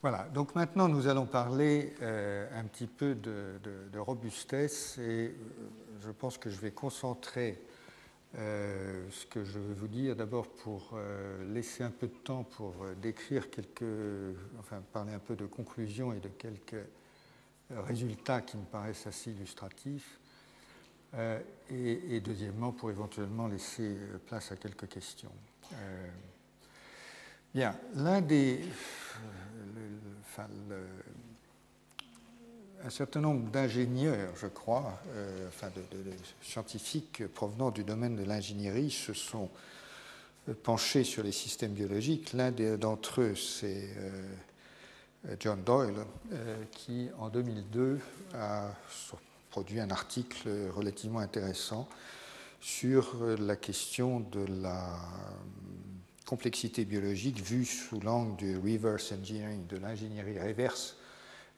[0.00, 5.34] Voilà, donc maintenant nous allons parler euh, un petit peu de, robustesse et euh,
[5.98, 7.60] je pense que je vais concentrer
[8.36, 10.96] euh, ce que je veux vous dire d'abord pour
[11.48, 16.20] laisser un peu de temps pour décrire quelques, enfin parler un peu de conclusions et
[16.20, 16.86] de quelques
[17.70, 20.20] résultats qui me paraissent assez illustratifs
[21.70, 23.96] et, et, deuxièmement pour éventuellement laisser
[24.26, 25.32] place à quelques questions.
[27.52, 28.60] bien, l'un des
[32.84, 35.82] un certain nombre d'ingénieurs, je crois, euh, enfin de,
[36.42, 39.50] scientifiques provenant du domaine de l'ingénierie se sont
[40.48, 42.32] euh, penchés sur les systèmes biologiques.
[42.32, 46.06] L'un d'entre eux, c'est euh, John Doyle,
[46.70, 47.98] qui en 2002
[48.34, 48.70] a
[49.50, 51.88] produit un article relativement intéressant
[52.60, 54.96] sur la question de la
[56.28, 60.98] complexité biologique vue sous l'angle du reverse engineering, de l'ingénierie réverse,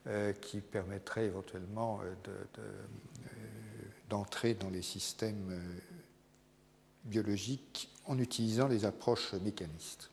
[0.06, 2.14] euh, qui permettrait éventuellement euh,
[2.60, 2.72] euh,
[4.08, 5.60] d'entrer dans les systèmes
[7.04, 10.09] biologiques en utilisant les approches mécanistes.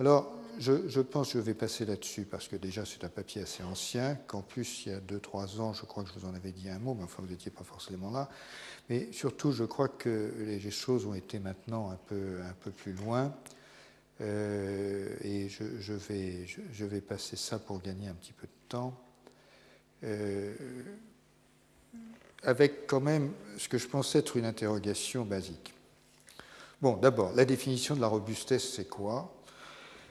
[0.00, 3.62] Alors, je, pense que je vais passer là-dessus parce que déjà c'est un papier assez
[3.62, 6.52] ancien, qu'en plus il y a 2-3 ans, je crois que je vous en avais
[6.52, 8.28] dit un mot, mais enfin vous n'étiez pas forcément là.
[8.88, 13.34] Mais surtout, je crois que les choses ont été maintenant un peu, plus loin.
[14.20, 18.96] Euh, et je, vais, je, vais, passer ça pour gagner un petit peu de temps.
[20.04, 20.54] Euh,
[22.42, 25.74] avec quand même ce que je pense être une interrogation basique.
[26.80, 29.32] Bon, d'abord, la définition de la robustesse, c'est quoi?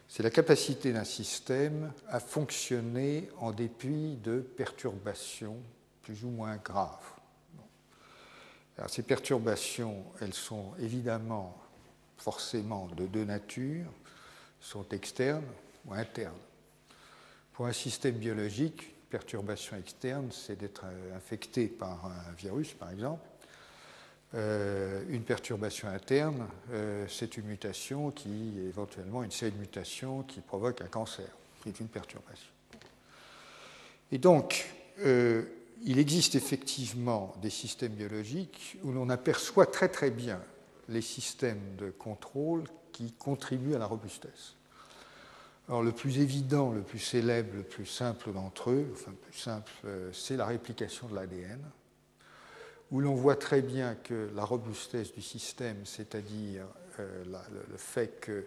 [0.08, 5.58] C'est la capacité d'un système à fonctionner en dépit de perturbations
[6.04, 7.14] plus ou moins graves.
[8.88, 11.58] ces perturbations, elles sont évidemment
[12.18, 13.92] forcément de deux natures,
[14.59, 15.46] sont externes
[15.86, 16.34] ou internes.
[17.54, 23.28] Pour un système biologique, une perturbation externe, c'est d'être infecté par un virus, par exemple.
[24.35, 30.41] Euh, une perturbation interne, euh, c'est une mutation qui, éventuellement, une série de mutations qui
[30.41, 31.27] provoque un cancer.
[31.63, 32.49] C'est une perturbation.
[34.11, 34.66] Et donc,
[35.01, 35.44] euh,
[35.83, 40.41] il existe effectivement des systèmes biologiques où l'on aperçoit très très bien
[40.89, 44.55] les systèmes de contrôle qui contribuent à la robustesse.
[45.69, 49.38] Alors, le plus évident, le plus célèbre, le plus simple d'entre eux, enfin, le plus
[49.39, 49.71] simple,
[50.11, 51.59] c'est la réplication de l'ADN
[52.94, 56.64] où l'on voit très bien que la robustesse du système, c'est-à-dire
[57.00, 58.46] euh, le, fait que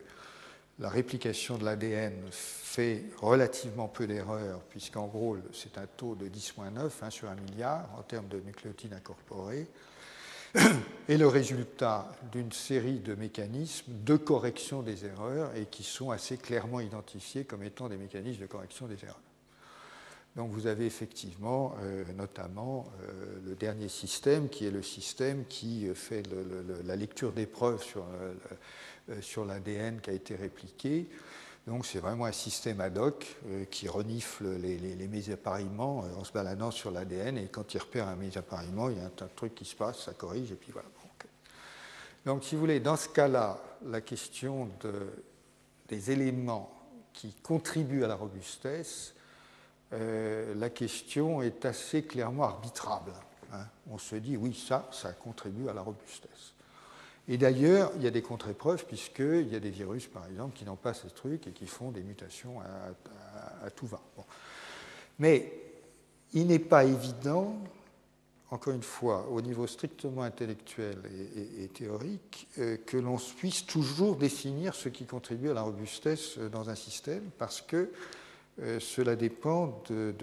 [0.78, 6.90] la réplication de l'ADN fait relativement peu d'erreurs, puisqu'en gros, c'est un taux de 10-9
[7.02, 9.66] hein, sur un milliard en termes de nucléotides incorporés,
[11.08, 16.36] et le résultat d'une série de mécanismes de correction des erreurs et qui sont assez
[16.36, 19.20] clairement identifiés comme étant des mécanismes de correction des erreurs.
[20.36, 25.88] Donc vous avez effectivement euh, notamment euh, le dernier système qui est le système qui
[25.94, 26.22] fait
[26.84, 31.08] la lecture des preuves sur, euh, sur l'ADN qui a été répliqué.
[31.66, 33.26] Donc c'est vraiment un système ad hoc
[33.72, 38.14] qui renifle les, les, mésappareillements en se baladant sur l'ADN et quand il repère un
[38.14, 40.88] mésappareillement, il y a un, truc qui se passe, ça corrige et puis voilà.
[42.24, 44.92] Donc si vous voulez, dans ce cas-là, la question de,
[45.88, 46.72] des éléments
[47.12, 49.16] qui contribuent à la robustesse,
[49.92, 53.12] euh, la question est assez clairement arbitrable.
[53.52, 53.66] Hein.
[53.90, 56.54] On se dit, oui, ça, ça contribue à la robustesse.
[57.28, 60.64] Et d'ailleurs, il y a des contre-épreuves, puisqu'il y a des virus, par exemple, qui
[60.64, 64.00] n'ont pas ce truc et qui font des mutations à, tout va.
[65.18, 65.52] Mais
[66.32, 67.56] il n'est pas évident,
[68.50, 70.98] encore une fois, au niveau strictement intellectuel
[71.58, 76.70] et, théorique, euh, que l'on puisse toujours définir ce qui contribue à la robustesse dans
[76.70, 77.90] un système, parce que
[78.62, 80.14] euh, cela dépend de,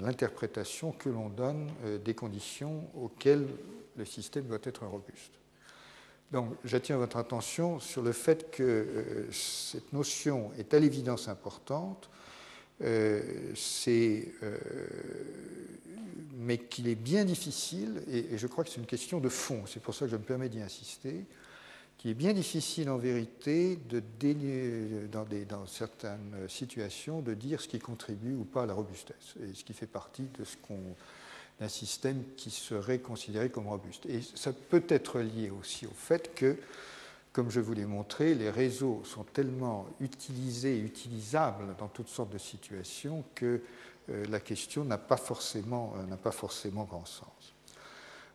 [0.00, 3.46] l'interprétation que l'on donne euh, des conditions auxquelles
[3.96, 5.32] le système doit être robuste.
[6.32, 12.10] Donc j'attire votre attention sur le fait que euh, cette notion est à l'évidence importante,
[16.38, 19.80] mais qu'il est bien difficile, et je crois que c'est une question de fond, c'est
[19.80, 21.24] pour ça que je me permets d'y insister,
[22.06, 23.98] qui est bien difficile en vérité de
[25.10, 29.52] dans, dans, certaines situations de dire ce qui contribue ou pas à la robustesse, et
[29.52, 30.56] ce qui fait partie de ce
[31.58, 34.06] d'un système qui serait considéré comme robuste.
[34.06, 36.56] Et ça peut être lié aussi au fait que,
[37.32, 42.32] comme je vous l'ai montré, les réseaux sont tellement utilisés et utilisables dans toutes sortes
[42.32, 43.62] de situations que
[44.10, 45.16] euh, la question n'a pas
[46.16, 47.55] pas forcément grand sens.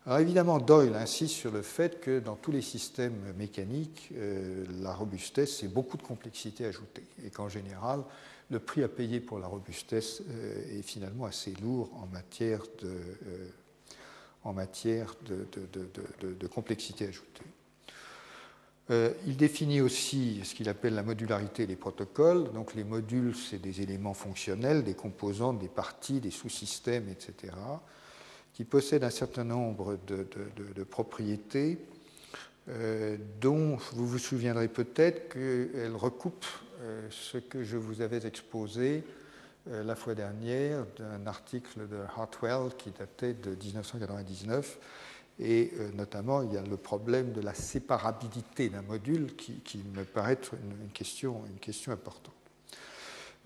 [0.04, 4.92] Alors évidemment, Doyle insiste sur le fait que dans tous les systèmes mécaniques, euh, la
[4.92, 8.02] robustesse, c'est beaucoup de complexité ajoutée et qu'en général,
[8.50, 10.22] le prix à payer pour la robustesse
[10.70, 12.98] est finalement assez lourd en matière de,
[16.22, 17.44] de complexité ajoutée.
[18.90, 22.52] Euh, il définit aussi ce qu'il appelle la modularité des protocoles.
[22.52, 27.52] Donc les modules, c'est des éléments fonctionnels, des composantes, des parties, des sous-systèmes, etc.,
[28.52, 31.78] qui possèdent un certain nombre de, propriétés
[32.68, 36.44] euh, dont vous vous souviendrez peut-être qu'elles recoupent
[36.80, 39.04] euh, ce que je vous avais exposé
[39.66, 44.78] la fois dernière d'un article de Hartwell qui datait de 1999
[45.38, 50.04] et euh, notamment, il y a le problème de la séparabilité d'un module qui, me
[50.04, 51.42] paraît être une question,
[51.88, 52.34] importante.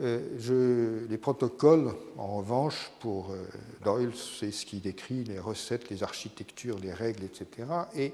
[0.01, 3.43] Euh, les protocoles, en revanche, pour euh,
[3.83, 7.67] Doyle, c'est ce qui décrit les recettes, les architectures, les règles, etc.
[7.95, 8.13] Et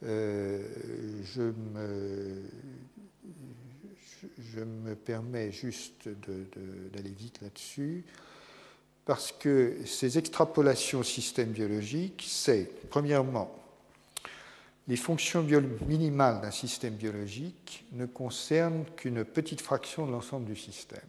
[0.00, 1.42] je
[1.74, 2.42] me,
[4.38, 8.04] je, me permets juste d'aller vite là-dessus
[9.04, 13.50] parce que ces extrapolations au système biologique, c'est, premièrement,
[14.88, 15.46] les fonctions
[15.86, 21.00] minimales d'un système biologique ne concernent qu'une petite fraction de l'ensemble du système.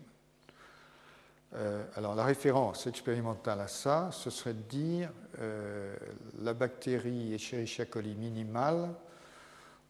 [1.56, 5.10] Euh, alors la référence expérimentale à ça, ce serait de dire
[5.40, 5.96] euh,
[6.42, 8.90] la bactérie Escherichia coli minimale,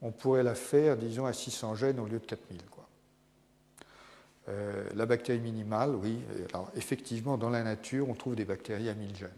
[0.01, 2.61] on pourrait la faire, disons, à 600 gènes au lieu de 4000.
[2.71, 2.87] Quoi.
[4.47, 6.19] Euh, la bactérie minimale, oui.
[6.53, 9.29] Alors, effectivement, dans la nature, on trouve des bactéries à 1000 gènes.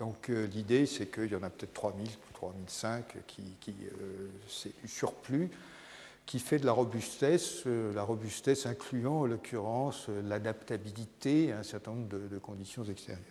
[0.00, 4.72] Donc euh, l'idée, c'est qu'il y en a peut-être 3000, 3005 qui, qui euh, c'est
[4.80, 5.50] du surplus
[6.24, 12.06] qui fait de la robustesse, la robustesse incluant en l'occurrence l'adaptabilité à un certain nombre
[12.06, 13.24] de, conditions extérieures.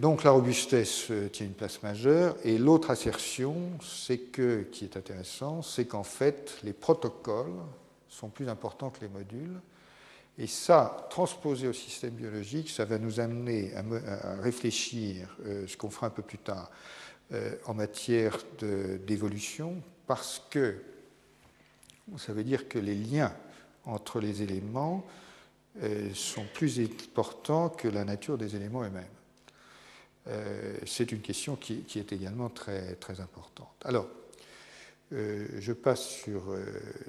[0.00, 2.36] Donc la robustesse tient une place majeure.
[2.44, 7.58] Et l'autre assertion, c'est que, qui est intéressant, c'est qu'en fait, les protocoles
[8.08, 9.60] sont plus importants que les modules.
[10.38, 15.90] Et ça, transposé au système biologique, ça va nous amener à, réfléchir, euh, ce qu'on
[15.90, 16.70] fera un peu plus tard,
[17.32, 20.80] euh, en matière d'évolution, parce que
[22.16, 23.34] ça veut dire que les liens
[23.84, 25.04] entre les éléments
[25.82, 29.04] euh, sont plus importants que la nature des éléments eux-mêmes.
[30.84, 33.72] C'est une question qui, qui, est également très, très importante.
[33.82, 34.06] Alors,
[35.14, 36.66] euh, je passe sur, euh,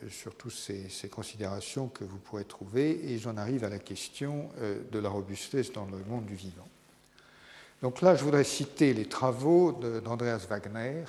[0.10, 4.80] sur toutes ces, considérations que vous pourrez trouver et j'en arrive à la question euh,
[4.90, 6.68] de la robustesse dans le monde du vivant.
[7.82, 9.74] Donc là, je voudrais citer les travaux
[10.04, 11.04] d'Andreas Wagner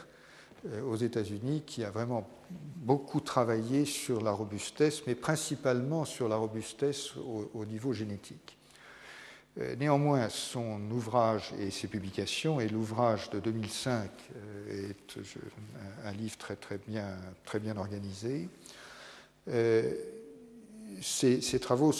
[0.86, 2.28] aux États-Unis, qui a vraiment
[2.76, 8.59] beaucoup travaillé sur la robustesse, mais principalement sur la robustesse au niveau génétique.
[9.58, 15.18] Euh, néanmoins, son ouvrage et ses publications, et l'ouvrage de 2005 euh, est
[16.04, 18.48] un livre très, très, bien, très bien organisé,
[19.48, 19.92] euh,
[21.02, 21.92] ces, travaux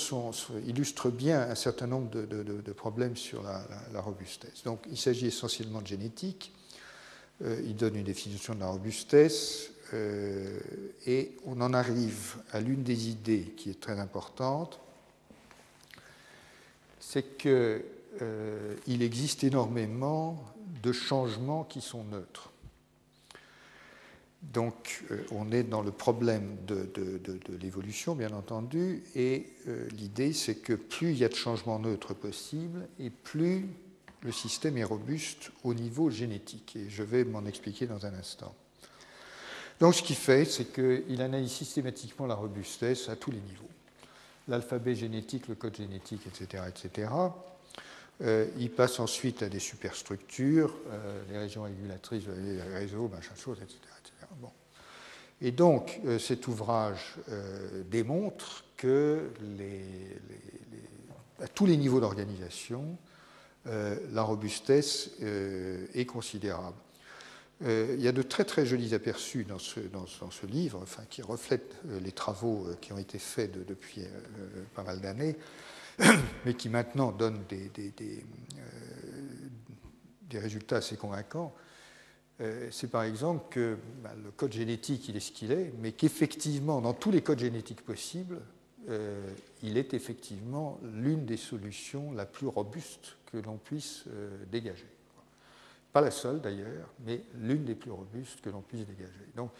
[0.66, 4.62] illustrent bien un certain nombre de, problèmes sur la, robustesse.
[4.64, 6.52] Donc, il s'agit essentiellement de génétique.
[7.40, 9.70] il donne une définition de la robustesse
[11.06, 14.80] et on en arrive à l'une des idées qui est très importante,
[17.10, 17.82] c'est qu'il
[18.22, 20.44] euh, existe énormément
[20.80, 22.52] de changements qui sont neutres.
[24.42, 26.88] Donc euh, on est dans le problème de,
[27.60, 32.14] l'évolution, bien entendu, et euh, l'idée c'est que plus il y a de changements neutres
[32.14, 33.66] possibles, et plus
[34.22, 36.76] le système est robuste au niveau génétique.
[36.76, 38.54] Et je vais m'en expliquer dans un instant.
[39.80, 43.70] Donc ce qu'il fait, c'est qu'il analyse systématiquement la robustesse à tous les niveaux
[44.50, 46.64] l'alphabet génétique, le code génétique, etc.
[46.68, 47.08] etc.
[48.22, 53.58] Euh, il passe ensuite à des superstructures, euh, les régions régulatrices, les réseaux, machin chose,
[53.62, 53.78] etc.
[54.40, 54.50] Bon.
[55.40, 57.16] Et donc, euh, cet ouvrage
[57.90, 59.30] démontre que
[61.40, 62.98] à tous les niveaux d'organisation,
[63.64, 66.76] la robustesse est considérable.
[67.62, 72.00] Euh, il y a de très très jolis aperçus dans ce, livre, qui reflètent euh,
[72.00, 74.02] les travaux euh, qui ont été faits depuis
[74.74, 75.36] pas mal d'années,
[76.44, 78.24] mais qui maintenant donnent des,
[80.32, 81.54] résultats assez convaincants.
[82.70, 86.80] C'est par exemple que bah, le code génétique, il est ce qu'il est, mais qu'effectivement,
[86.80, 88.40] dans tous les codes génétiques possibles,
[89.62, 94.04] il est effectivement l'une des solutions la plus robuste que l'on puisse
[94.50, 94.86] dégager.
[95.92, 99.26] Pas la seule d'ailleurs, mais l'une des plus robustes que l'on puisse dégager.
[99.34, 99.50] Donc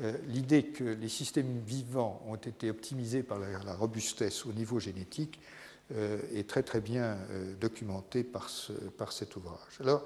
[0.00, 5.38] euh, l'idée que les systèmes vivants ont été optimisés par la, robustesse au niveau génétique
[5.94, 8.50] euh, est très très bien euh, documentée par,
[8.98, 9.80] par, cet ouvrage.
[9.80, 10.04] Alors,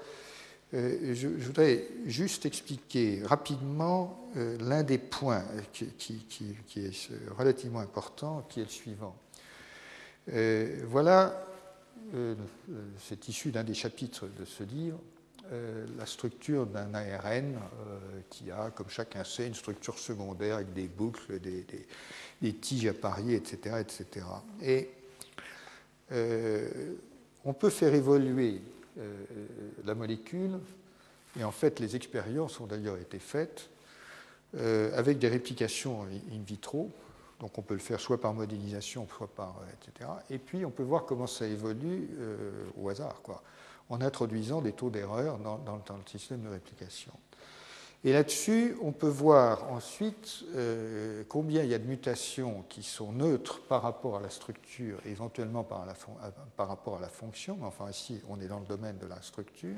[0.71, 6.21] je, voudrais juste expliquer rapidement l'un des points qui,
[6.75, 9.15] est relativement important, qui est le suivant.
[10.27, 11.43] Voilà,
[12.99, 14.99] c'est issu d'un des chapitres de ce livre,
[15.97, 17.57] la structure d'un ARN
[18.29, 23.35] qui a, comme chacun sait, une structure secondaire avec des boucles, des, tiges à parier,
[23.35, 23.77] etc.
[23.79, 24.25] etc.
[24.61, 24.89] Et
[27.45, 28.61] on peut faire évoluer
[28.99, 29.25] euh,
[29.85, 30.59] la molécule.
[31.39, 33.69] Et en fait, les expériences ont d'ailleurs été faites
[34.57, 36.91] euh, avec des réplications in vitro.
[37.39, 40.09] Donc on peut le faire soit par modélisation, soit par etc.
[40.29, 43.41] Et puis on peut voir comment ça évolue euh, au hasard, quoi,
[43.89, 47.11] en introduisant des taux d'erreur dans, le système de réplication.
[48.05, 53.11] Et là-dessus, on peut voir ensuite euh, combien il y a de mutations qui sont
[53.11, 55.85] neutres par rapport à la structure, éventuellement par,
[56.57, 59.75] rapport à la fonction, mais enfin ici on est dans le domaine de la structure.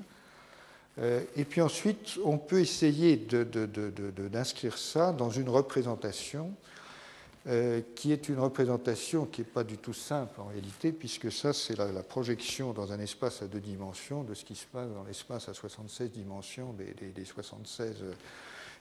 [0.99, 6.53] Euh, et puis ensuite, on peut essayer d'inscrire ça dans une représentation
[7.47, 11.53] euh, qui est une représentation qui n'est pas du tout simple en réalité, puisque ça,
[11.53, 15.03] c'est la, projection dans un espace à deux dimensions de ce qui se passe dans
[15.03, 18.13] l'espace à 76 dimensions des, 76 euh,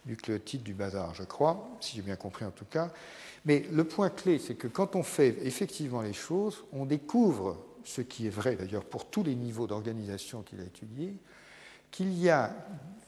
[0.05, 2.91] nucléotides du bazar, je crois, si j'ai bien compris en tout cas.
[3.47, 8.03] Mais le point clé, c'est que quand on fait effectivement les choses, on découvre, ce
[8.03, 11.15] qui est vrai d'ailleurs pour tous les niveaux d'organisation qu'il a étudiés,
[11.91, 12.55] qu'il y a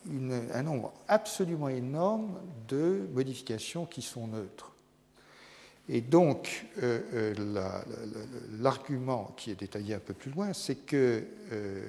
[0.08, 4.71] un nombre absolument énorme de modifications qui sont neutres.
[5.94, 7.34] Et donc, euh, euh,
[8.60, 11.22] l'argument qui est détaillé un peu plus loin, c'est que
[11.52, 11.86] euh,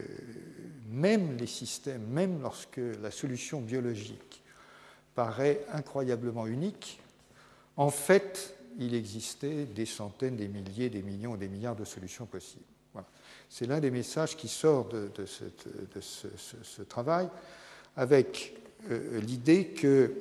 [0.90, 4.44] même les systèmes, même lorsque la solution biologique
[5.16, 7.00] paraît incroyablement unique,
[7.78, 12.66] en fait, il existait des centaines, des milliers, des millions, des milliards de solutions possibles.
[13.50, 17.30] C'est l'un des messages qui sort de, ce, travail,
[17.96, 18.54] avec
[18.90, 20.12] l'idée que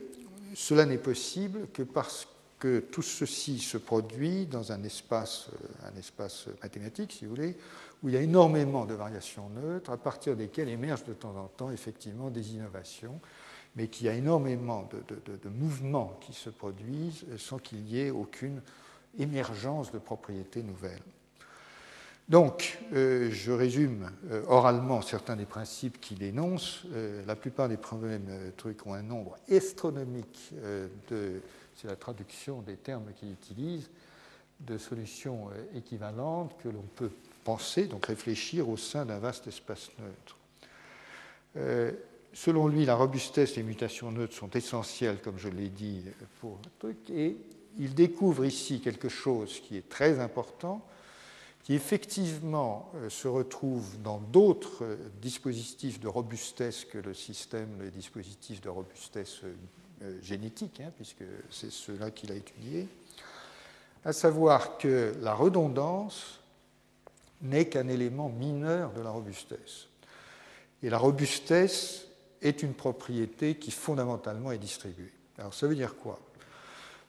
[0.54, 2.28] cela n'est possible que parce
[2.62, 7.56] que tout ceci se produit dans un espace, euh, un espace mathématique, si vous voulez,
[8.04, 11.48] où il y a énormément de variations neutres, à partir desquelles émergent de temps en
[11.48, 13.18] temps effectivement des innovations,
[13.74, 18.62] mais qu'il y a énormément de, mouvements qui se produisent sans qu'il y ait aucune
[19.18, 21.02] émergence de propriétés nouvelles.
[22.28, 26.84] Donc, euh, je résume euh, oralement certains des principes qu'il énonce.
[27.26, 30.52] la plupart des problèmes trucs ont un nombre astronomique
[31.10, 31.42] de
[31.76, 33.90] c'est la traduction des termes qu'il utilise,
[34.60, 37.10] de solutions euh, équivalentes que l'on peut
[37.44, 40.36] penser, donc réfléchir au sein d'un vaste espace neutre.
[41.56, 41.92] Euh,
[42.32, 46.04] selon lui, la robustesse et les mutations neutres sont essentielles, comme je l'ai dit,
[46.40, 47.36] pour truc, et
[47.78, 50.86] il découvre ici quelque chose qui est très important,
[51.64, 58.60] qui effectivement euh, se retrouve dans d'autres dispositifs de robustesse que le système, les dispositifs
[58.60, 59.42] de robustesse
[60.22, 62.88] génétique, hein, puisque c'est cela qu'il a étudié,
[64.04, 66.40] à savoir que la redondance
[67.40, 69.88] n'est qu'un élément mineur de la robustesse.
[70.82, 72.06] Et la robustesse
[72.40, 75.12] est une propriété qui fondamentalement est distribuée.
[75.38, 76.18] Alors ça veut dire quoi?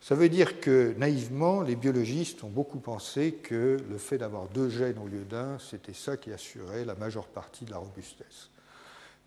[0.01, 4.69] Ça veut dire que naïvement, les biologistes ont beaucoup pensé que le fait d'avoir deux
[4.69, 8.49] gènes au lieu d'un, c'était ça qui assurait la majeure partie de la robustesse.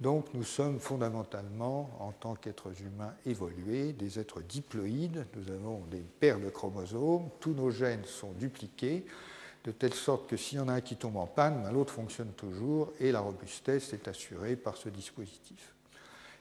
[0.01, 5.27] Donc nous sommes fondamentalement, en tant qu'êtres humains évolués, des êtres diploïdes.
[5.35, 9.07] Nous avons des paires de chromosomes, tous nos gènes sont dupliqués,
[9.65, 11.95] de telle sorte que s'il y en a un qui tombe en panne, ben, l'autre
[11.95, 15.73] fonctionne toujours et la robustesse est assurée par ce dispositif.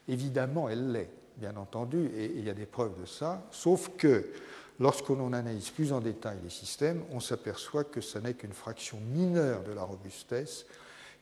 [0.10, 4.32] Évidemment, elle l'est, bien entendu, et il y a des preuves de ça, sauf que
[4.80, 9.64] lorsqu'on analyse plus en détail les systèmes, on s'aperçoit que ce n'est qu'une fraction mineure
[9.64, 10.66] de la robustesse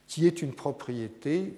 [0.08, 1.56] qui est une propriété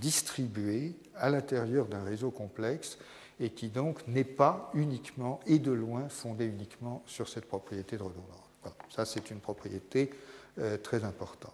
[0.00, 2.98] distribué à l'intérieur d'un réseau complexe
[3.40, 8.02] et qui donc n'est pas uniquement et de loin fondé uniquement sur cette propriété de
[8.02, 8.52] redondance.
[8.94, 10.10] Ça, c'est une propriété
[10.58, 11.52] euh, très importante.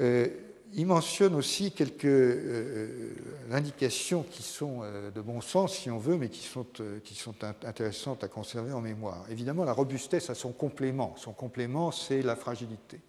[0.00, 0.28] Euh,
[0.74, 3.14] il mentionne aussi quelques euh,
[3.50, 4.80] indications qui sont
[5.14, 6.66] de bon sens, si on veut, mais qui sont,
[7.04, 9.26] qui sont intéressantes à conserver en mémoire.
[9.28, 11.14] Évidemment, la robustesse a son complément.
[11.18, 13.00] Son complément, c'est la fragilité.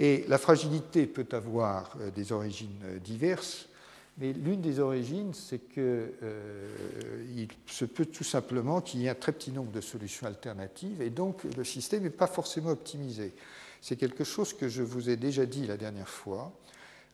[0.00, 3.68] Et la fragilité peut avoir euh, des origines euh, diverses,
[4.16, 9.14] mais l'une des origines, c'est qu'il euh, se peut tout simplement qu'il y ait un
[9.14, 13.34] très petit nombre de solutions alternatives, et donc le système n'est pas forcément optimisé.
[13.82, 16.50] C'est quelque chose que je vous ai déjà dit la dernière fois,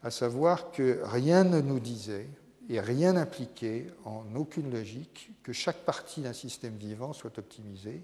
[0.05, 2.29] à savoir que rien ne nous disait
[2.69, 8.03] et rien n'impliquait en aucune logique que chaque partie d'un système vivant soit optimisée,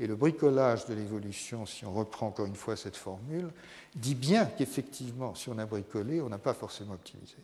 [0.00, 3.50] et le bricolage de l'évolution, si on reprend encore une fois cette formule,
[3.94, 7.36] dit bien qu'effectivement, si on a bricolé, on n'a pas forcément optimisé.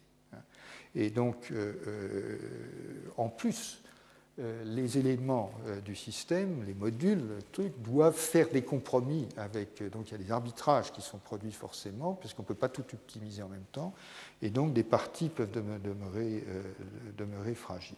[0.96, 1.52] Et donc,
[3.16, 3.82] en plus,
[4.64, 5.52] les éléments
[5.84, 9.88] du système, les modules, le truc, doivent faire des compromis avec.
[9.90, 12.84] Donc, il y a des arbitrages qui sont produits forcément, puisqu'on ne peut pas tout
[12.92, 13.94] optimiser en même temps.
[14.42, 16.44] Et donc, des parties peuvent demeurer,
[17.16, 17.96] demeurer fragiles.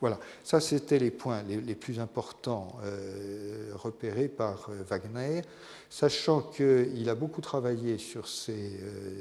[0.00, 5.42] Voilà, ça c'était les points les, plus importants euh, repérés par euh, Wagner,
[5.90, 9.20] sachant qu'il a beaucoup travaillé sur ces, euh,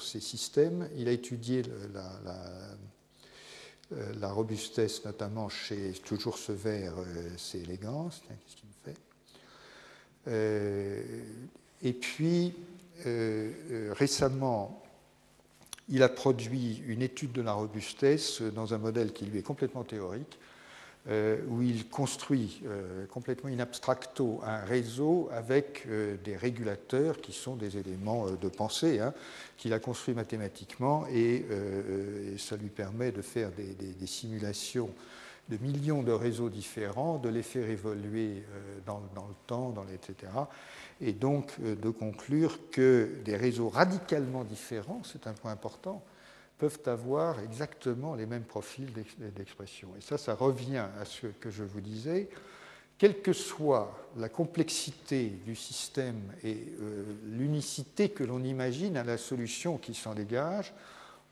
[0.00, 0.88] systèmes.
[0.96, 1.62] Il a étudié
[4.20, 6.94] la, robustesse, notamment chez toujours ce verre,
[7.38, 8.20] c'est élégance.
[8.26, 8.74] Qu'est-ce qu'il me
[10.26, 12.52] fait Et puis,
[13.92, 14.85] récemment,
[15.88, 19.84] il a produit une étude de la robustesse dans un modèle qui lui est complètement
[19.84, 20.38] théorique,
[21.08, 27.32] euh, où il construit euh, complètement in abstracto un réseau avec euh, des régulateurs qui
[27.32, 29.14] sont des éléments de pensée, hein,
[29.56, 31.46] qu'il a construit mathématiquement, et,
[32.38, 34.90] ça lui permet de faire des, simulations
[35.48, 38.42] de millions de réseaux différents, de les faire évoluer
[38.84, 40.28] dans, le temps, dans etc
[41.00, 46.02] et donc euh, de conclure que des réseaux radicalement différents, c'est un point important,
[46.58, 48.90] peuvent avoir exactement les mêmes profils
[49.36, 49.88] d'expression.
[49.98, 52.30] Et ça, ça revient à ce que je vous disais.
[52.98, 59.18] Quelle que soit la complexité du système et euh, l'unicité que l'on imagine à la
[59.18, 60.72] solution qui s'en dégage,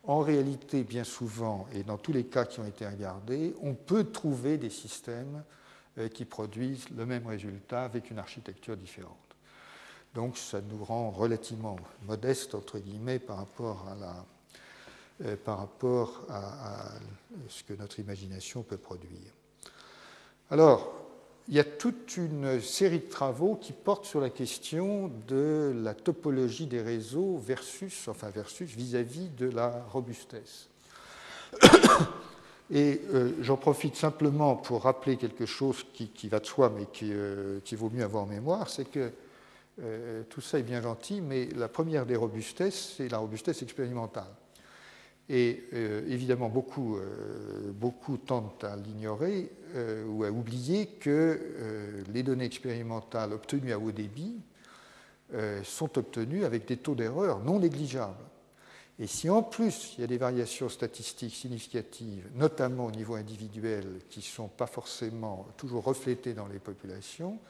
[0.07, 4.05] en réalité, bien souvent, et dans tous les cas qui ont été regardés, on peut
[4.05, 5.43] trouver des systèmes
[5.97, 9.24] euh, qui produisent le même résultat avec une architecture différente.
[10.15, 13.85] Donc ça nous rend relativement modeste, entre guillemets, par rapport
[15.23, 15.37] euh,
[16.29, 16.93] à,
[17.49, 19.33] ce que notre imagination peut produire.
[20.51, 20.93] Alors,
[21.49, 25.95] il y a toute une série de travaux qui portent sur la question de la
[25.95, 30.69] topologie des réseaux versus, enfin versus vis-à-vis de la robustesse.
[32.71, 37.11] Et euh, j'en profite simplement pour rappeler quelque chose qui, va de soi, mais qui,
[37.13, 39.13] euh, qui vaut mieux avoir en mémoire, c'est que
[39.83, 44.33] euh, tout ça est bien gentil, mais la première des robustesses, c'est la robustesse expérimentale.
[45.29, 49.51] Et euh, évidemment, beaucoup, euh, beaucoup tentent à l'ignorer
[50.07, 51.41] ou à oublier que
[52.13, 54.37] les données expérimentales obtenues à haut débit
[55.65, 58.15] sont obtenues avec des taux d'erreur non négligeables.
[59.01, 63.85] Et si en plus il y a des variations statistiques significatives, notamment au niveau individuel,
[64.11, 67.41] qui ne sont pas forcément toujours reflétées dans les populations,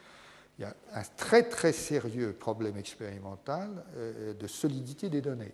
[0.59, 5.53] il y a un très très sérieux problème expérimental euh, de solidité des données.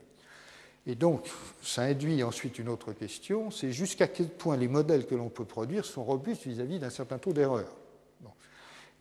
[0.87, 1.29] Et donc,
[1.63, 5.45] ça induit ensuite une autre question, c'est jusqu'à quel point les modèles que l'on peut
[5.45, 7.67] produire sont robustes vis-à-vis d'un certain taux d'erreur.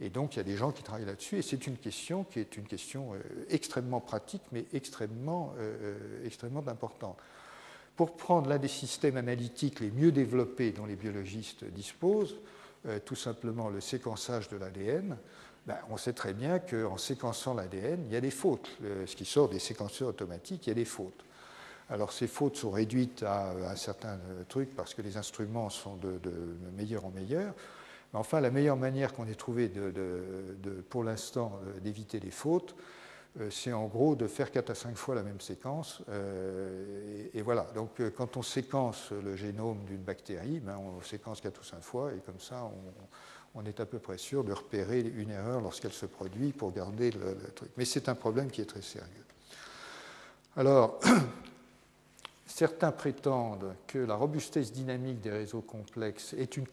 [0.01, 2.39] Et donc, il y a des gens qui travaillent là-dessus, et c'est une question qui
[2.39, 7.17] est une question euh, extrêmement pratique, mais extrêmement, euh, extrêmement importante.
[7.97, 12.37] Pour prendre l'un des systèmes analytiques les mieux développés dont les biologistes disposent,
[13.03, 15.17] tout simplement le séquençage de l'ADN,
[15.69, 18.67] ben, on sait très bien qu'en séquençant l'ADN, il y a des fautes.
[19.05, 21.23] Ce qui sort des séquenceurs automatiques, il y a des fautes.
[21.91, 26.19] Alors ces fautes sont réduites à un certain truc parce que les instruments sont de,
[26.75, 27.53] meilleur en meilleur.
[28.11, 32.75] Mais enfin, la meilleure manière qu'on ait trouvé de, pour l'instant euh, d'éviter les fautes,
[33.39, 36.01] euh, c'est en gros de faire 4 à 5 fois la même séquence.
[36.09, 41.61] Euh, et, voilà, donc quand on séquence le génome d'une bactérie, ben, on séquence 4
[41.61, 43.05] ou 5 fois, et comme ça, on,
[43.55, 47.11] on est à peu près sûr de repérer une erreur lorsqu'elle se produit pour garder
[47.11, 47.69] le, truc.
[47.77, 49.07] Mais c'est un problème qui est très sérieux.
[50.55, 50.99] Alors,
[52.45, 56.67] certains prétendent que la robustesse dynamique des réseaux complexes est une,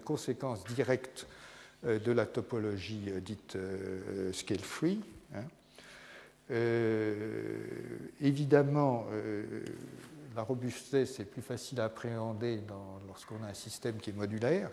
[0.00, 1.26] conséquence directe
[1.84, 5.00] euh, de la topologie euh, dite euh, scale-free.
[5.34, 5.44] Hein.
[8.20, 9.06] évidemment,
[10.34, 12.60] la robustesse est plus facile à appréhender
[13.06, 14.70] lorsqu'on a un système qui est modulaire,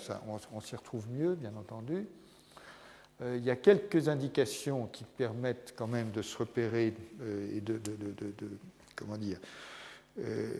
[0.54, 2.08] on, s'y retrouve mieux, bien entendu.
[3.22, 7.62] Euh, il y a quelques indications qui permettent quand même de se repérer euh, et
[7.62, 7.82] de,
[10.19, 10.52] euh,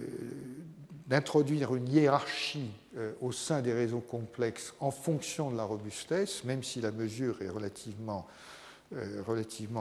[1.08, 2.72] d'introduire une hiérarchie
[3.22, 7.50] au sein des réseaux complexes en fonction de la robustesse, même si la mesure est
[7.50, 8.26] relativement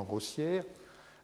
[0.04, 0.64] grossière.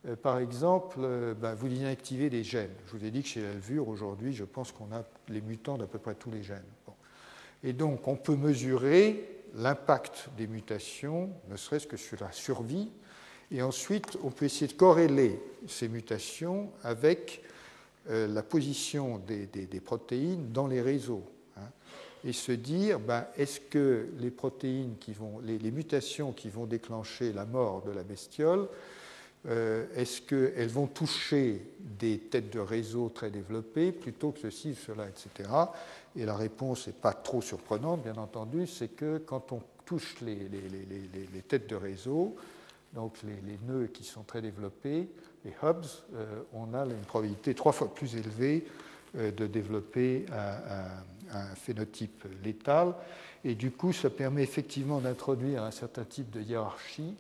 [0.06, 2.74] Euh, par exemple, euh, bah, vous inactivez des gènes.
[2.86, 5.86] Je vous ai dit que chez l'alvure, aujourd'hui, je pense qu'on a les mutants d'à
[5.86, 6.62] peu près tous les gènes.
[7.62, 12.90] Et donc, on peut mesurer l'impact des mutations, ne serait-ce que sur la survie,
[13.50, 17.42] et ensuite, on peut essayer de corréler ces mutations avec
[18.10, 19.46] euh, la position des,
[19.80, 21.24] protéines dans les réseaux.
[21.56, 21.70] Hein,
[22.24, 27.32] et se dire, ben, est-ce que les protéines qui vont, les, mutations qui vont déclencher
[27.32, 28.68] la mort de la bestiole
[29.46, 35.50] est-ce qu'elles vont toucher des têtes de réseau très développées plutôt que ceci, cela, etc.
[36.16, 40.48] Et la réponse n'est pas trop surprenante, bien entendu, c'est que quand on touche les,
[40.48, 42.36] les, têtes de réseau,
[42.94, 45.08] donc les, nœuds qui sont très développés,
[45.44, 48.66] les hubs, euh, on a une probabilité trois fois plus élevée
[49.16, 52.94] euh, de développer un, un, phénotype létal.
[53.44, 57.14] Et du coup, ça permet effectivement d'introduire un certain type de hiérarchie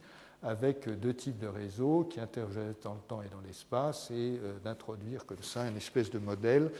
[0.44, 4.58] avec deux types de réseaux qui interagissent dans le temps et dans l'espace et euh,
[4.62, 6.70] d'introduire comme ça une espèce de modèle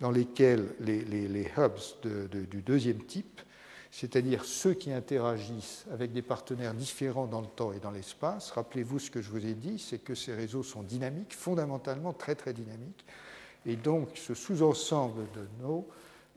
[0.00, 3.40] dans lesquels les, hubs du deuxième type,
[3.90, 8.98] c'est-à-dire ceux qui interagissent avec des partenaires différents dans le temps et dans l'espace, rappelez-vous
[8.98, 12.52] ce que je vous ai dit, c'est que ces réseaux sont dynamiques, fondamentalement très très
[12.52, 13.06] dynamiques,
[13.64, 15.88] et donc ce sous-ensemble de nos,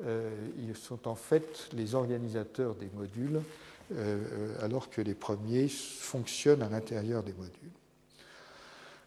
[0.05, 3.41] euh, ils sont en fait les organisateurs des modules
[3.91, 7.71] euh, alors que les premiers fonctionnent à l'intérieur des modules.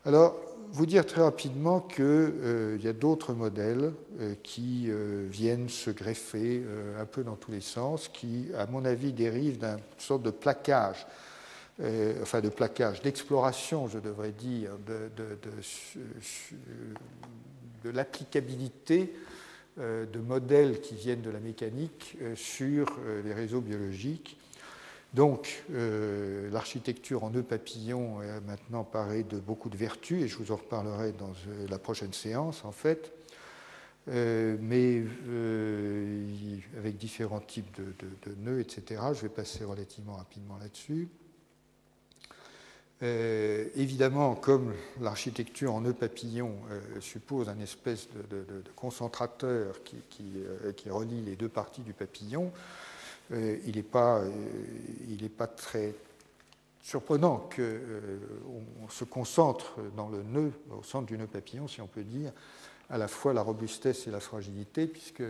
[0.04, 0.34] Alors,
[0.72, 4.90] vous dire très rapidement qu'il euh, y a d'autres modèles euh, qui
[5.30, 6.64] viennent se greffer
[6.98, 11.06] un peu dans tous les sens, qui, à mon avis, dérivent d'une sorte de plaquage,
[12.20, 15.10] enfin de plaquage, d'exploration, je devrais dire, de,
[17.84, 19.14] de l'applicabilité
[19.78, 24.36] de modèles qui viennent de la mécanique sur les réseaux biologiques
[25.14, 30.52] donc, euh, l'architecture en nœud papillon maintenant paraît de beaucoup de vertus, et je vous
[30.52, 33.12] en reparlerai dans euh, la prochaine séance, en fait,
[34.08, 35.04] euh, mais
[36.78, 39.02] avec différents types de, nœuds, etc.
[39.14, 41.08] Je vais passer relativement rapidement là-dessus.
[43.02, 46.54] évidemment, comme l'architecture en nœud papillon
[47.00, 48.44] suppose un espèce de,
[48.76, 52.50] concentrateur qui, relie les deux parties du papillon,
[53.30, 55.94] il n'est pas, euh, pas, très
[56.80, 58.18] surprenant qu'on euh,
[58.90, 62.32] se concentre dans le nœud, au centre du nœud papillon, si on peut dire,
[62.90, 65.22] à la fois la robustesse et la fragilité, puisque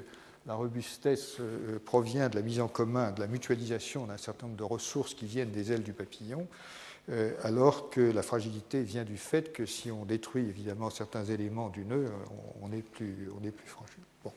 [0.46, 1.36] la robustesse
[1.84, 5.26] provient de la mise en commun, de la mutualisation d'un certain nombre de ressources qui
[5.26, 6.48] viennent des ailes du papillon,
[7.44, 11.84] alors que la fragilité vient du fait que si on détruit évidemment certains éléments du
[11.84, 12.10] nœud,
[12.60, 14.02] on n'est plus, on est plus fragile.
[14.24, 14.32] Bon.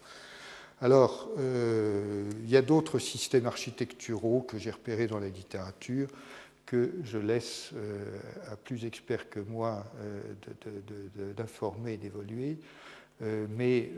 [0.86, 6.08] Alors, euh, il y a d'autres systèmes architecturaux que j'ai repérés dans la littérature
[6.68, 8.20] que je laisse euh,
[8.52, 10.22] à plus experts que moi euh,
[11.36, 12.60] d'informer et d'évoluer.
[13.58, 13.90] mais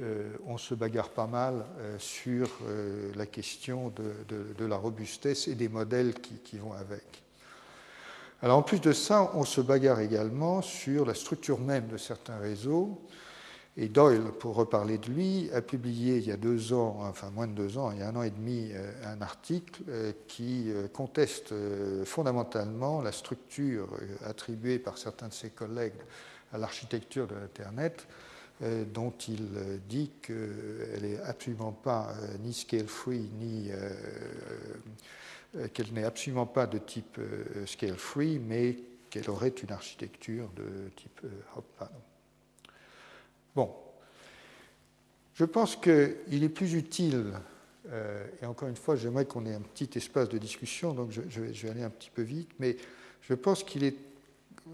[0.45, 1.65] on se bagarre pas mal
[1.97, 2.47] sur
[3.15, 7.23] la question de, la robustesse et des modèles qui, vont avec.
[8.41, 12.37] Alors en plus de ça, on se bagarre également sur la structure même de certains
[12.37, 13.01] réseaux
[13.79, 17.45] et Doyle, pour reparler de lui, a publié il y a deux ans, enfin moins
[17.45, 20.71] de deux ans, il y a un an et demi, euh, un article euh, qui
[20.71, 21.53] euh, conteste
[22.03, 23.87] fondamentalement la structure
[24.25, 25.93] attribuée par certains de ses collègues
[26.51, 28.07] à l'architecture de l'Internet,
[28.91, 29.49] dont il
[29.87, 33.69] dit qu'elle n'est absolument pas ni scale-free, ni
[35.73, 37.19] qu'elle n'est absolument pas de type
[37.67, 38.77] scale-free, mais
[39.09, 41.21] qu'elle aurait une architecture de type
[41.55, 41.83] hop
[43.57, 43.71] Bon,
[45.33, 47.33] je pense qu'il est plus utile,
[47.91, 51.41] euh, et encore une fois, j'aimerais qu'on ait un petit espace de discussion, donc je,
[51.41, 52.77] vais, aller un petit peu vite, mais
[53.21, 53.95] je pense qu'il est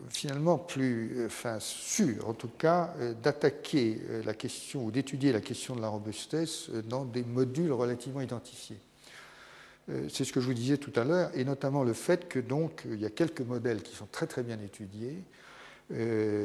[0.10, 5.40] finalement plus enfin, sûr, en tout cas, euh, d'attaquer euh, la question ou d'étudier la
[5.40, 8.82] question de la robustesse dans des modules relativement identifiés.
[10.10, 12.84] C'est ce que je vous disais tout à l'heure, et notamment le fait que donc
[12.86, 15.43] il y a quelques modèles qui sont très très bien étudiés, euh,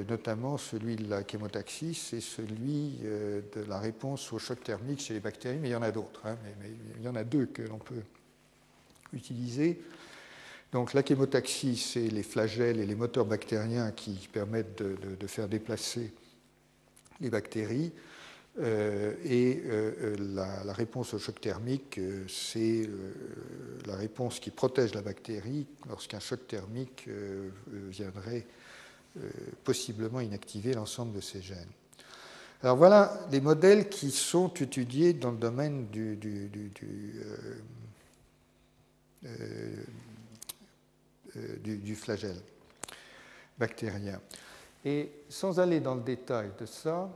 [0.09, 5.15] notamment celui de la chémotaxis et celui euh, de la réponse au choc thermique chez
[5.15, 7.47] les bactéries, mais il y en a d'autres, hein, mais, il y en a deux
[7.47, 8.03] que l'on peut
[9.13, 9.81] utiliser.
[10.73, 16.13] Donc la chémotaxie, c'est les flagelles et les moteurs bactériens qui permettent de, faire déplacer
[17.21, 17.91] les bactéries.
[18.61, 19.63] Euh, et
[20.35, 22.87] la, réponse au choc thermique, c'est
[23.87, 27.09] la réponse qui protège la bactérie lorsqu'un choc thermique
[27.89, 28.78] viendrait euh,
[29.65, 31.71] possiblement inactiver l'ensemble de ces gènes.
[32.63, 36.51] Alors voilà des modèles qui sont étudiés dans le domaine du, du,
[39.25, 39.85] euh,
[41.37, 42.41] euh, flagelle
[43.59, 44.21] bactérien.
[44.85, 47.09] Et sans aller dans le détail de ça,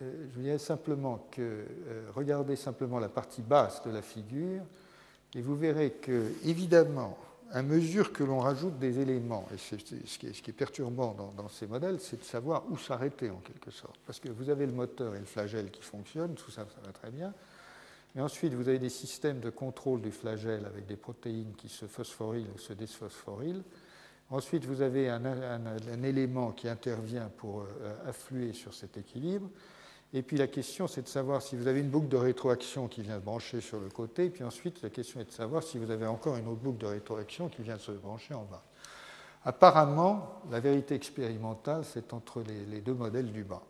[0.00, 1.64] je dirais simplement que
[2.14, 4.62] regardez simplement la partie basse de la figure
[5.34, 7.18] et vous verrez que, évidemment,
[7.52, 11.98] à mesure que l'on rajoute des éléments, et ce, qui est, perturbant dans, ces modèles,
[12.00, 13.98] c'est de savoir où s'arrêter en quelque sorte.
[14.06, 16.92] Parce que vous avez le moteur et le flagelle qui fonctionnent, tout ça, ça va
[16.92, 17.32] très bien.
[18.14, 21.86] Mais ensuite, vous avez des systèmes de contrôle du flagelle avec des protéines qui se
[21.86, 23.62] phosphorylent ou se désphosphorylent.
[24.30, 25.22] Ensuite, vous avez un,
[26.04, 27.66] élément qui intervient pour
[28.06, 29.48] affluer sur cet équilibre.
[30.14, 33.02] Et puis la question, c'est de savoir si vous avez une boucle de rétroaction qui
[33.02, 34.26] vient se brancher sur le côté.
[34.26, 36.78] Et puis ensuite, la question est de savoir si vous avez encore une autre boucle
[36.78, 38.62] de rétroaction qui vient se brancher en bas.
[39.44, 43.62] Apparemment, la vérité expérimentale, c'est entre les, deux modèles du bas.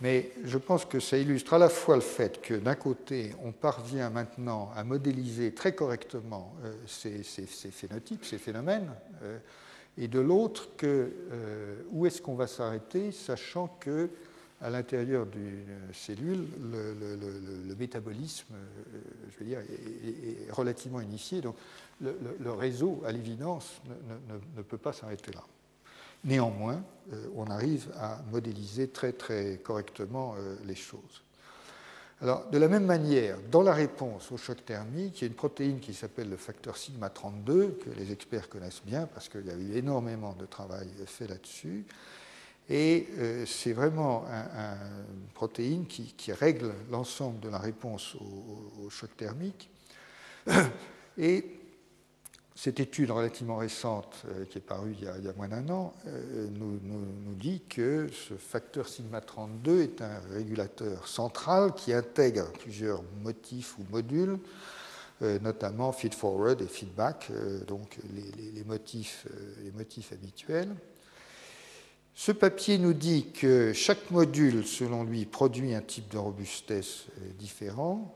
[0.00, 3.52] Mais je pense que ça illustre à la fois le fait que d'un côté, on
[3.52, 8.90] parvient maintenant à modéliser très correctement euh, ces, phénotypes, ces phénomènes,
[9.22, 9.38] euh,
[9.96, 14.10] et de l'autre, euh, où est-ce qu'on va s'arrêter, sachant que
[14.64, 18.54] à l'intérieur d'une cellule, le, métabolisme,
[19.30, 21.42] je veux dire, est, relativement initié.
[21.42, 21.56] Donc,
[22.00, 23.82] le, réseau, à l'évidence,
[24.56, 25.44] ne, peut pas s'arrêter là.
[26.24, 31.22] Néanmoins, euh, on arrive à modéliser très très correctement euh, les choses.
[32.22, 35.34] Alors, de la même manière, dans la réponse au choc thermique, il y a une
[35.34, 39.50] protéine qui s'appelle le facteur sigma 32, que les experts connaissent bien parce qu'il y
[39.50, 41.84] a eu énormément de travail fait là-dessus.
[42.70, 49.70] Et euh, c'est vraiment une protéine qui, règle l'ensemble de la réponse au, choc thermique.
[51.18, 51.60] Et
[52.54, 56.48] cette étude relativement récente, euh, qui est parue il y a, moins d'un an, euh,
[56.50, 63.76] nous, dit que ce facteur sigma 32 est un régulateur central qui intègre plusieurs motifs
[63.78, 64.38] ou modules,
[65.20, 67.30] notamment feed-forward et feedback,
[67.66, 69.26] donc les motifs
[70.12, 70.74] habituels.
[72.14, 77.06] Ce papier nous dit que chaque module, selon lui, produit un type de robustesse
[77.38, 78.14] différent,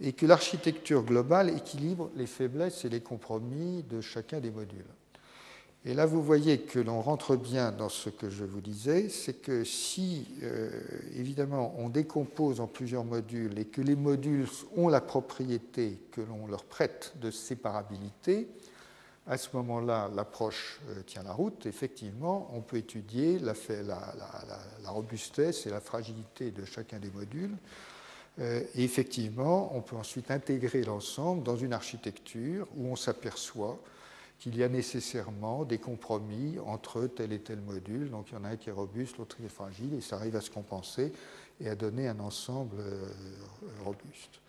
[0.00, 4.84] et que l'architecture globale équilibre les faiblesses et les compromis de chacun des modules.
[5.84, 9.40] Et là, vous voyez que l'on rentre bien dans ce que je vous disais, c'est
[9.40, 10.68] que si, euh,
[11.14, 16.48] évidemment, on décompose en plusieurs modules et que les modules ont la propriété que l'on
[16.48, 18.48] leur prête de séparabilité,
[19.26, 21.66] à ce moment-là, l'approche euh, tient la route.
[21.66, 23.54] Effectivement, on peut étudier la,
[24.84, 27.56] robustesse et la fragilité de chacun des modules
[28.38, 33.78] euh, et effectivement, on peut ensuite intégrer l'ensemble dans une architecture où on s'aperçoit
[34.38, 38.10] qu'il y a nécessairement des compromis entre tel et tel module.
[38.10, 40.16] Donc il y en a un qui est robuste, l'autre qui est fragile, et ça
[40.16, 41.12] arrive à se compenser
[41.60, 43.08] et à donner un ensemble euh,
[43.82, 44.40] robuste.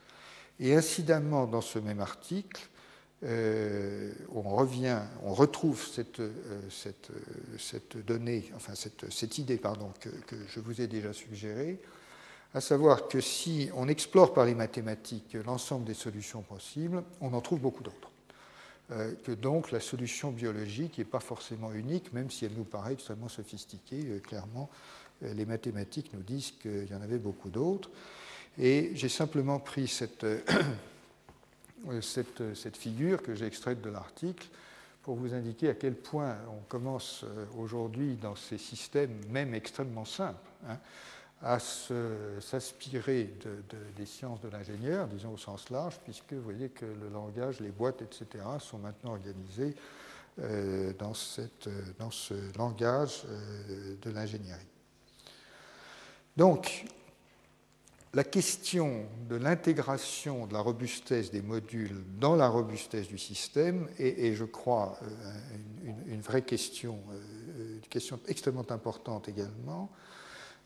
[0.59, 2.67] Et incidemment, dans ce même article,
[3.23, 6.21] euh, on revient, on retrouve cette,
[6.69, 7.09] cette,
[7.57, 10.09] cette donnée, enfin cette, cette idée pardon, que,
[10.47, 11.79] je vous ai déjà suggérée,
[12.53, 17.41] à savoir que si on explore par les mathématiques l'ensemble des solutions possibles, on en
[17.41, 18.11] trouve beaucoup d'autres.
[18.91, 22.93] Euh, que donc la solution biologique n'est pas forcément unique, même si elle nous paraît
[22.93, 24.01] extrêmement sophistiquée.
[24.05, 24.69] Euh, clairement,
[25.23, 27.89] euh, les mathématiques nous disent qu'il y en avait beaucoup d'autres.
[28.57, 30.25] Et j'ai simplement pris cette,
[32.01, 34.47] cette, cette, figure que j'ai extraite de l'article
[35.03, 37.23] pour vous indiquer à quel point on commence
[37.57, 40.77] aujourd'hui dans ces systèmes, même extrêmement simples, hein,
[41.41, 43.33] à s'inspirer
[43.95, 47.69] des sciences de l'ingénieur, disons au sens large, puisque vous voyez que le langage, les
[47.69, 49.75] boîtes, etc., sont maintenant organisées
[50.39, 51.67] euh, dans, cette,
[51.99, 54.67] dans, ce langage euh, de l'ingénierie.
[56.35, 56.85] Donc,
[58.13, 64.33] la question de l'intégration de la robustesse des modules dans la robustesse du système est,
[64.33, 66.99] je crois, euh, une, vraie question,
[67.59, 69.91] une question extrêmement importante également,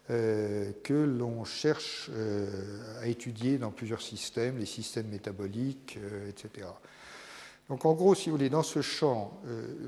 [0.10, 6.68] euh, que l'on cherche euh, à étudier dans plusieurs systèmes, les systèmes métaboliques, euh, etc.
[7.72, 9.32] Donc en gros, si vous voulez, dans ce champ,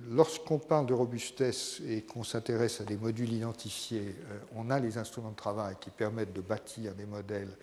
[0.10, 4.16] lorsqu'on parle de robustesse et qu'on s'intéresse à des modules identifiés,
[4.56, 7.58] on a les instruments de travail qui permettent de bâtir des modèles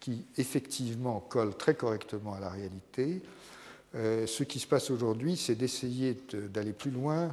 [0.00, 3.20] qui effectivement collent très correctement à la réalité.
[3.92, 7.28] ce qui se passe aujourd'hui, c'est d'essayer d'aller plus loin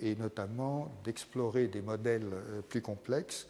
[0.00, 2.24] et notamment d'explorer des modèles
[2.70, 3.46] plus complexes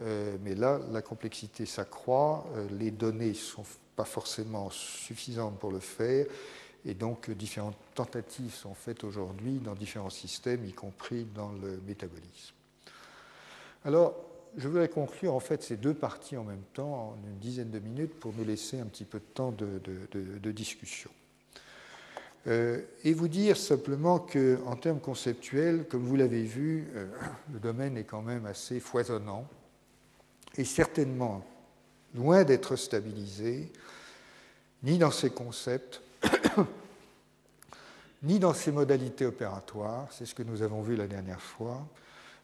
[0.00, 5.72] euh, mais là, la complexité s'accroît, euh, les données ne sont pas forcément suffisantes pour
[5.72, 6.26] le faire,
[6.86, 12.54] et donc différentes tentatives sont faites aujourd'hui dans différents systèmes, y compris dans le métabolisme.
[13.84, 14.14] Alors,
[14.56, 17.78] je voudrais conclure en fait ces deux parties en même temps, en une dizaine de
[17.78, 21.10] minutes, pour nous laisser un petit peu de temps de, discussion.
[22.46, 26.88] Euh, et vous dire simplement qu'en termes conceptuels, comme vous l'avez vu,
[27.52, 29.46] le domaine est quand même assez foisonnant
[30.60, 31.44] est certainement
[32.14, 33.70] loin d'être stabilisé,
[34.82, 36.00] ni dans ses concepts,
[38.22, 41.86] ni dans ses modalités opératoires, c'est ce que nous avons vu la dernière fois,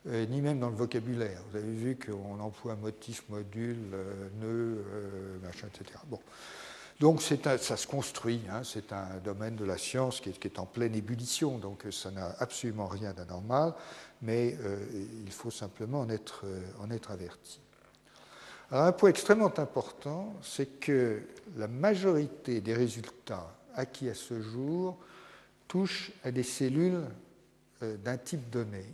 [0.09, 1.41] euh, ni même dans le vocabulaire.
[1.51, 5.99] Vous avez vu qu'on emploie motif, module, euh, nœud, euh, machin, etc.
[6.07, 6.19] Bon.
[7.01, 10.95] Donc ça se construit, hein, c'est un domaine de la science qui est, en pleine
[10.95, 13.75] ébullition, donc ça n'a absolument rien d'anormal,
[14.21, 14.57] mais
[15.27, 16.45] il faut simplement en être,
[16.79, 17.59] en être averti.
[18.71, 21.23] Alors un point extrêmement important, c'est que
[21.57, 24.99] la majorité des résultats acquis à ce jour
[25.69, 27.03] touchent à des cellules
[27.81, 28.85] d'un type donné,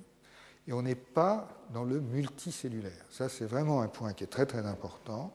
[0.67, 3.05] et on n'est pas dans le multicellulaire.
[3.11, 5.35] Ça, c'est vraiment un point qui est très très important.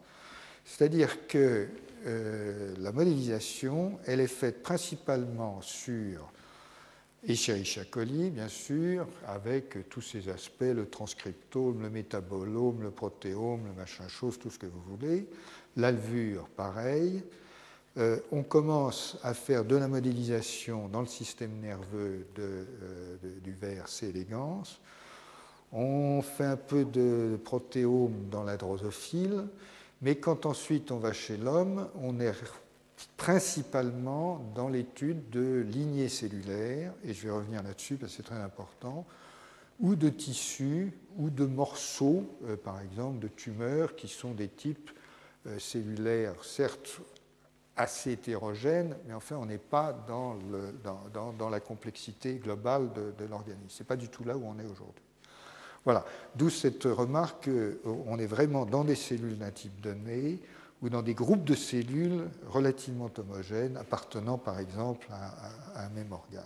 [0.65, 1.67] C'est-à-dire que
[2.06, 6.32] euh, la modélisation, elle est faite principalement sur
[7.27, 13.73] Escherichia coli, bien sûr, avec tous ces aspects, le transcriptome, le métabolome, le protéome, le
[13.73, 15.27] machin chose, tout ce que vous voulez.
[15.77, 17.23] L'alvure, pareil.
[17.97, 23.88] Euh, on commence à faire de la modélisation dans le système nerveux euh, du ver
[23.88, 24.10] C.
[24.10, 24.63] elegans.
[25.71, 29.45] On fait un peu de protéome dans la drosophile,
[30.01, 32.34] mais quand ensuite on va chez l'homme, on est
[33.15, 38.41] principalement dans l'étude de lignées cellulaires, et je vais revenir là-dessus parce que c'est très
[38.41, 39.06] important,
[39.79, 44.89] ou de tissus, ou de morceaux, euh, par exemple, de tumeurs qui sont des types
[45.60, 47.01] cellulaires, certes
[47.75, 53.69] assez hétérogènes, mais enfin on n'est pas dans, la complexité globale de, de l'organisme.
[53.69, 55.03] Ce n'est pas du tout là où on est aujourd'hui.
[55.86, 56.05] Voilà,
[56.36, 57.49] d'où cette remarque
[57.83, 60.39] qu'on est vraiment dans des cellules d'un type donné
[60.81, 66.43] ou dans des groupes de cellules relativement homogènes appartenant par exemple à, un même organe.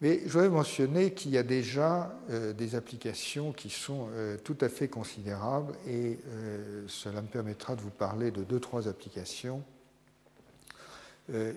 [0.00, 4.56] Mais je voudrais mentionner qu'il y a déjà euh, des applications qui sont euh, tout
[4.60, 9.62] à fait considérables et euh, cela me permettra de vous parler de deux, trois applications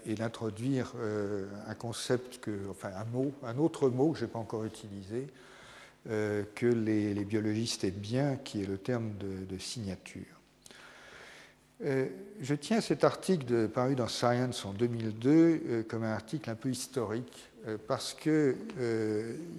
[0.06, 0.92] et d'introduire
[1.66, 5.28] un concept, enfin un mot, un autre mot que je n'ai pas encore utilisé,
[6.04, 10.41] que les, biologistes aiment bien, qui est le terme de, signature.
[11.84, 12.08] Euh,
[12.42, 16.70] je tiens cet article paru dans Science en 2002 euh, comme un article un peu
[16.70, 17.50] historique,
[17.88, 18.56] parce que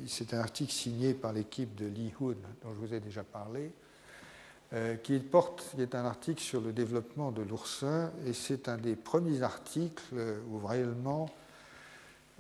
[0.09, 3.71] c'est un article signé par l'équipe de Lee Hood, dont je vous ai déjà parlé,
[5.05, 9.43] qui porte, est un article sur le développement de l'oursin, et c'est un des premiers
[9.43, 10.03] articles
[10.51, 11.31] où réellement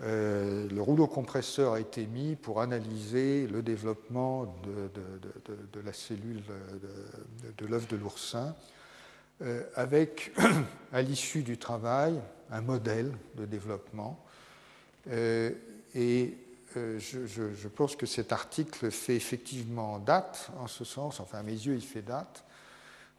[0.02, 6.42] euh, le rouleau compresseur a été mis pour analyser le développement de, la cellule
[7.58, 8.81] de, l'œuf de l'oursin, euh,
[9.74, 10.32] avec,
[10.92, 14.22] à l'issue du travail, un modèle de développement.
[15.10, 15.50] Euh,
[15.94, 16.36] et
[16.74, 21.74] je, pense que cet article fait effectivement date, en ce sens, enfin à mes yeux,
[21.74, 22.44] il fait date,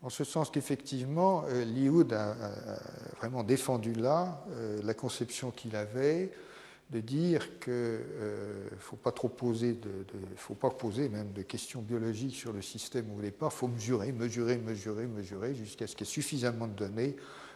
[0.01, 2.36] en ce sens qu'effectivement, Lioud a,
[3.17, 4.43] vraiment défendu là
[4.83, 6.31] la conception qu'il avait
[6.89, 9.80] de dire qu'il ne euh, faut pas trop poser,
[10.36, 14.12] faut pas poser même de questions biologiques sur le système au départ, il faut mesurer,
[14.12, 17.15] mesurer, mesurer, mesurer, jusqu'à ce qu'il y ait suffisamment de données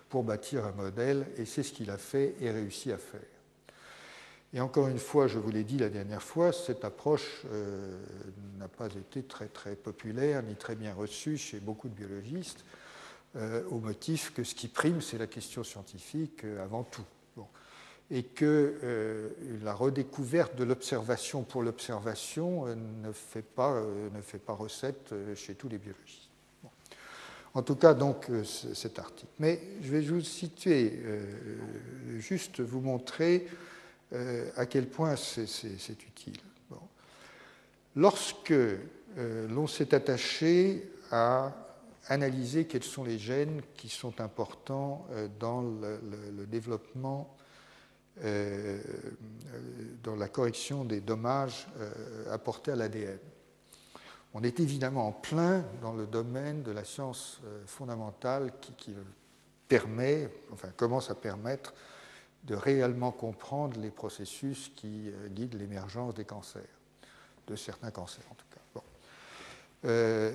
[0.10, 3.20] pour bâtir un modèle, et c'est ce qu'il a fait et réussi à faire.
[4.54, 8.00] Et encore une fois, je vous l'ai dit la dernière fois, cette approche euh,
[8.58, 12.64] n'a pas été très, très populaire ni très bien reçue chez beaucoup de biologistes,
[13.36, 17.04] euh, au motif que ce qui prime, c'est la question scientifique avant tout
[18.10, 19.30] et que euh,
[19.64, 25.14] la redécouverte de l'observation pour l'observation euh, ne, fait pas, euh, ne fait pas recette
[25.36, 26.30] chez tous les biologistes.
[27.54, 29.32] En tout cas, donc, cet article.
[29.40, 31.02] Mais je vais vous situer,
[32.20, 33.48] juste vous montrer
[34.56, 36.38] à quel point c'est utile.
[37.96, 38.54] Lorsque
[39.50, 41.52] l'on s'est attaché à
[42.10, 45.08] analyser quels sont les gènes qui sont importants
[45.40, 46.00] dans le,
[46.38, 47.37] le développement euh,
[50.04, 53.20] dans la correction des dommages euh, apportés à l'ADN.
[54.34, 58.96] On est évidemment en plein dans le domaine de la science euh, fondamentale qui,
[59.68, 61.74] permet, enfin commence à permettre
[62.46, 66.62] de réellement comprendre les processus qui guident l'émergence des cancers,
[67.48, 70.32] de certains cancers en tout cas.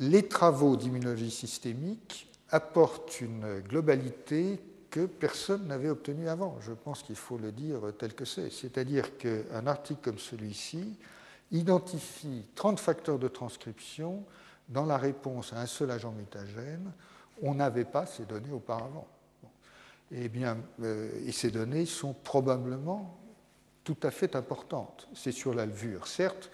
[0.00, 4.58] les travaux d'immunologie systémique apportent une globalité
[4.92, 6.58] que personne n'avait obtenu avant.
[6.60, 8.50] Je pense qu'il faut le dire tel que c'est.
[8.50, 10.98] C'est-à-dire qu'un article comme celui-ci
[11.50, 14.22] identifie 30 facteurs de transcription
[14.68, 16.92] dans la réponse à un seul agent mutagène.
[17.42, 19.08] On n'avait pas ces données auparavant.
[20.12, 23.18] Et, eh bien, euh, et ces données sont probablement
[23.84, 25.08] tout à fait importantes.
[25.14, 26.50] C'est sur l'alvure, certes,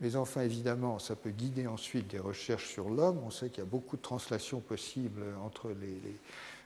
[0.00, 3.20] mais enfin, évidemment, ça peut guider ensuite des recherches sur l'homme.
[3.26, 6.00] On sait qu'il y a beaucoup de translations possibles entre les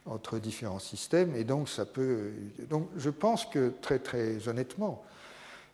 [0.06, 1.34] entre différents systèmes.
[1.36, 2.32] Et donc, ça peut.
[2.68, 5.02] Donc, je pense que très, très honnêtement,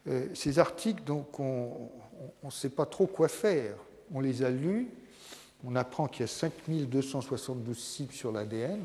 [0.09, 1.91] euh, ces articles, donc, on
[2.43, 3.77] ne sait pas trop quoi faire.
[4.13, 4.89] On les a lus,
[5.65, 8.81] on apprend qu'il y a 5272 cibles sur l'ADN,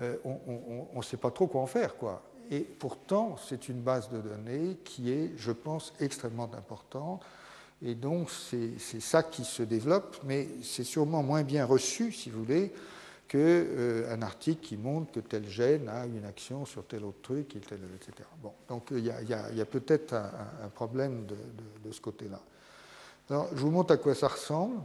[0.00, 1.96] euh, on ne sait pas trop quoi en faire.
[1.96, 2.22] Quoi.
[2.50, 7.22] Et pourtant, c'est une base de données qui est, je pense, extrêmement importante.
[7.82, 12.44] Et donc, c'est ça qui se développe, mais c'est sûrement moins bien reçu, si vous
[12.44, 12.72] voulez,
[13.30, 17.54] qu'un euh, article qui montre que tel gène a une action sur tel autre truc,
[17.54, 17.84] etc.
[18.42, 19.10] Bon, donc il y
[19.62, 22.40] a, peut-être un, problème de, ce côté-là.
[23.30, 24.80] Je vous montre à quoi ça ressemble.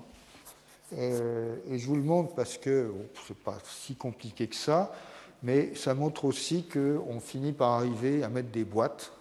[0.93, 2.93] Euh, et je vous le montre parce que
[3.28, 4.93] ce n'est pas si compliqué que ça,
[5.41, 9.12] mais ça montre aussi qu'on finit par arriver à mettre des boîtes,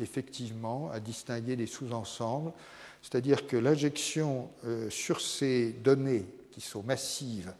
[0.00, 2.52] effectivement, à distinguer des sous-ensembles.
[3.02, 7.52] C'est-à-dire que l'injection euh, sur ces données qui sont massives,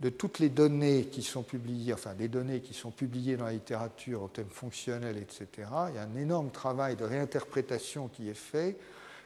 [0.00, 3.52] de toutes les données qui sont publiées, enfin les données qui sont publiées dans la
[3.52, 8.34] littérature en thème fonctionnel, etc., il y a un énorme travail de réinterprétation qui est
[8.34, 8.76] fait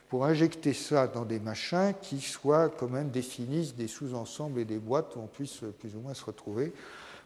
[0.08, 4.78] pour injecter ça dans des machins qui soient quand même définissent des sous-ensembles et des
[4.78, 6.72] boîtes où on puisse plus ou moins se retrouver,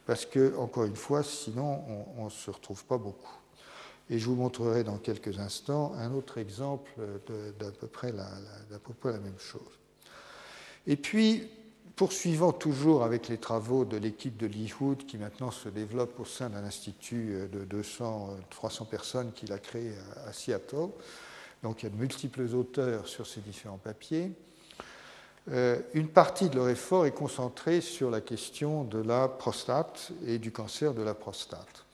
[0.07, 1.83] parce que, encore une fois, sinon
[2.17, 3.37] on ne se retrouve pas beaucoup.
[4.11, 6.91] Et je vous montrerai dans quelques instants un autre exemple
[7.59, 9.61] d'à peu, peu près la même chose.
[10.87, 11.51] Et puis,
[11.99, 16.25] Poursuivant toujours avec les travaux de l'équipe de Lee Hood, qui maintenant se développe au
[16.25, 19.91] sein d'un institut de 200, 300 personnes qu'il a créé
[20.25, 20.91] à Seattle.
[21.65, 24.31] Donc il y a de multiples auteurs sur ces différents papiers.
[25.51, 30.39] Euh, une partie de leur effort est concentrée sur la question de la prostate et
[30.39, 31.85] du cancer de la prostate.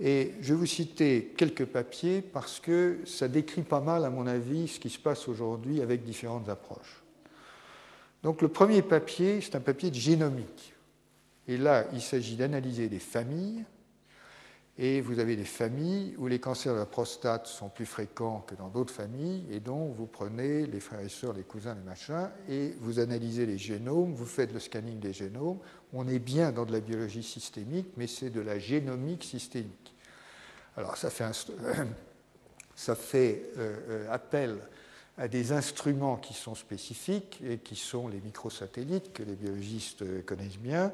[0.00, 4.26] Et je vais vous citer quelques papiers parce que ça décrit pas mal, à mon
[4.26, 7.02] avis, ce qui se passe aujourd'hui avec différentes approches.
[8.22, 10.74] Donc le premier papier, c'est un papier de génomique.
[11.46, 13.64] Et là, il s'agit d'analyser des familles.
[14.80, 18.54] Et vous avez des familles où les cancers de la prostate sont plus fréquents que
[18.54, 19.44] dans d'autres familles.
[19.50, 23.44] Et donc, vous prenez les frères et sœurs, les cousins, les machins, et vous analysez
[23.44, 25.58] les génomes, vous faites le scanning des génomes.
[25.92, 29.96] On est bien dans de la biologie systémique, mais c'est de la génomique systémique.
[30.76, 31.24] Alors, ça fait,
[32.76, 34.58] ça fait euh, euh, appel
[35.18, 40.58] à des instruments qui sont spécifiques et qui sont les microsatellites que les biologistes connaissent
[40.58, 40.92] bien.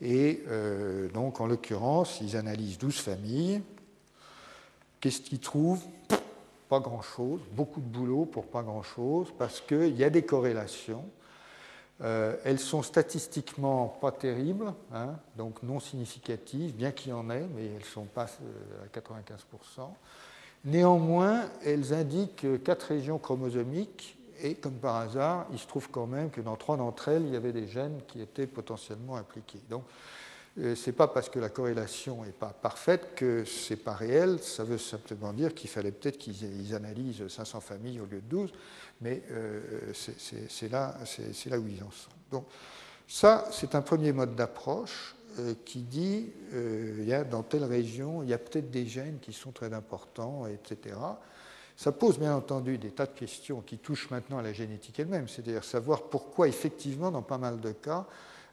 [0.00, 3.62] Et euh, donc, en l'occurrence, ils analysent 12 familles.
[5.00, 5.84] Qu'est-ce qu'ils trouvent?
[6.68, 11.04] Pas grand-chose, beaucoup de boulot pour pas grand-chose, parce qu'il y a des corrélations.
[12.02, 17.46] Euh, elles sont statistiquement pas terribles, hein, donc non significatives, bien qu'il y en ait,
[17.54, 19.90] mais elles ne sont pas euh, à 95%.
[20.64, 26.30] Néanmoins, elles indiquent quatre régions chromosomiques et comme par hasard, il se trouve quand même
[26.30, 29.60] que dans trois d'entre elles, il y avait des gènes qui étaient potentiellement impliqués.
[29.68, 29.84] Donc,
[30.58, 33.92] euh, ce n'est pas parce que la corrélation n'est pas parfaite que ce n'est pas
[33.92, 34.38] réel.
[34.40, 38.52] Ça veut simplement dire qu'il fallait peut-être qu'ils analysent 500 familles au lieu de 12,
[39.00, 40.96] mais euh, c'est là,
[41.46, 42.10] là, où ils en sont.
[42.30, 42.46] Donc,
[43.06, 45.14] ça, c'est un premier mode d'approche.
[45.38, 48.86] Euh, qui dit euh, il y a dans telle région, il y a peut-être des
[48.86, 50.96] gènes qui sont très importants, etc.
[51.76, 55.28] Ça pose bien entendu des tas de questions qui touchent maintenant à la génétique elle-même,
[55.28, 58.06] c'est-à-dire savoir pourquoi effectivement, dans pas mal de cas,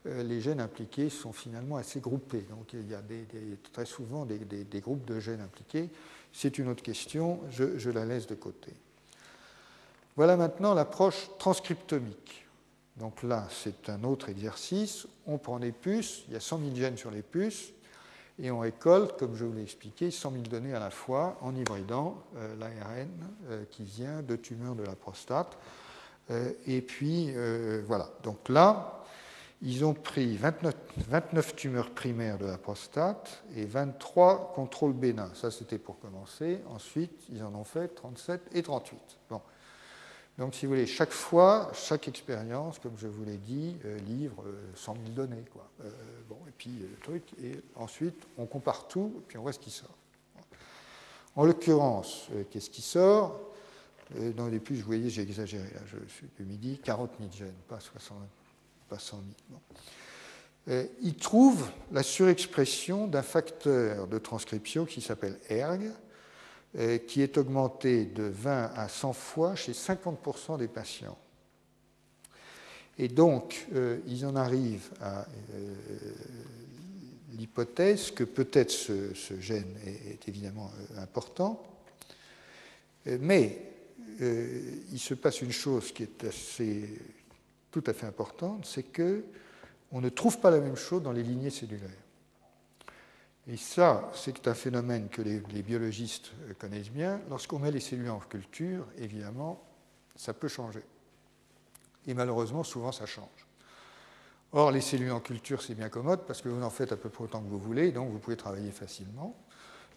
[0.05, 2.45] euh, les gènes impliqués sont finalement assez groupés.
[2.51, 3.01] Donc il y a
[3.73, 5.89] très souvent des, groupes de gènes impliqués.
[6.31, 8.71] C'est une autre question, je la laisse de côté.
[10.15, 12.46] Voilà maintenant l'approche transcriptomique.
[12.99, 15.07] Donc là, c'est un autre exercice.
[15.27, 17.73] On prend des puces, il y a 100 000 gènes sur les puces,
[18.39, 21.55] et on récolte, comme je vous l'ai expliqué, 100 000 données à la fois en
[21.55, 23.09] hybridant euh, l'ARN
[23.49, 25.57] euh, qui vient de tumeurs de la prostate.
[26.29, 27.33] Euh, et puis,
[27.87, 28.09] voilà.
[28.23, 29.03] Donc là,
[29.63, 30.75] ils ont pris 29,
[31.09, 35.31] 29, tumeurs primaires de la prostate et 23 contrôles bénins.
[35.33, 36.59] Ça, c'était pour commencer.
[36.69, 38.99] Ensuite, ils en ont fait 37 et 38.
[39.31, 39.41] Bon.
[40.37, 44.43] Donc, si vous voulez, chaque fois, chaque expérience, comme je vous l'ai dit, euh, livre
[44.75, 45.43] 100 euh, 000 données.
[45.51, 45.67] Quoi.
[45.83, 45.89] Euh,
[46.29, 49.59] bon, et puis, le truc, et ensuite, on compare tout, et puis on voit ce
[49.59, 49.95] qui sort.
[51.35, 53.39] En l'occurrence, qu'est-ce qui sort?
[54.35, 57.53] Dans les plus, vous voyez, j'ai exagéré, là, je suis de midi, 40 000 gènes,
[57.67, 58.17] pas, 60,
[58.89, 59.21] pas 100
[60.67, 60.87] 000.
[61.03, 65.91] il trouve la surexpression d'un facteur de transcription qui s'appelle ERG, euh,
[67.07, 71.17] qui est augmenté de 20 à 100 fois chez 50% des patients.
[72.99, 75.75] Et donc, euh, ils en arrivent à euh,
[77.37, 81.63] l'hypothèse que peut-être ce, gène est, évidemment important,
[83.05, 83.61] mais
[84.19, 86.99] il se passe une chose qui est assez,
[87.71, 89.23] tout à fait importante, c'est que
[89.91, 92.06] on ne trouve pas la même chose dans les lignées cellulaires.
[93.49, 97.21] Et ça, c'est un phénomène que les, biologistes connaissent bien.
[97.29, 99.63] Lorsqu'on met les cellules en culture, évidemment,
[100.17, 100.83] ça peut changer.
[102.07, 103.47] Et malheureusement, souvent, ça change.
[104.51, 107.09] Or, les cellules en culture, c'est bien commode parce que vous en faites à peu
[107.09, 109.35] près autant que vous voulez, donc vous pouvez travailler facilement.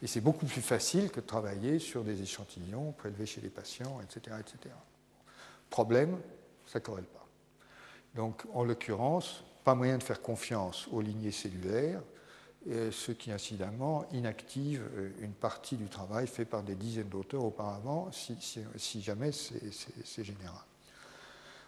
[0.03, 4.01] Et c'est beaucoup plus facile que de travailler sur des échantillons prélevés chez les patients,
[4.01, 4.37] etc.
[4.41, 4.75] etc.
[5.69, 6.19] Problème,
[6.67, 7.27] ça ne corrèle pas.
[8.15, 12.03] Donc, en l'occurrence, pas moyen de faire confiance aux lignées cellulaires,
[12.67, 18.11] ce qui incidemment inactive euh, une partie du travail fait par des dizaines d'auteurs auparavant,
[18.13, 20.61] si, jamais c'est général.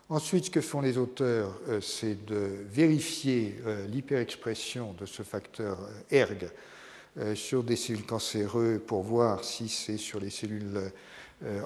[0.09, 5.79] Ensuite, ce que font les auteurs, euh, c'est de vérifier euh, l'hyperexpression de ce facteur
[6.11, 6.51] ERG
[7.35, 10.91] sur des cellules cancéreuses pour voir si c'est sur les cellules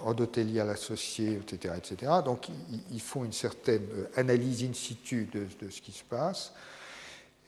[0.03, 1.75] endothéliales associées, etc.
[1.79, 2.13] etc.
[2.25, 2.49] Donc,
[2.91, 6.53] ils font une certaine analyse in situ de, de ce qui se passe.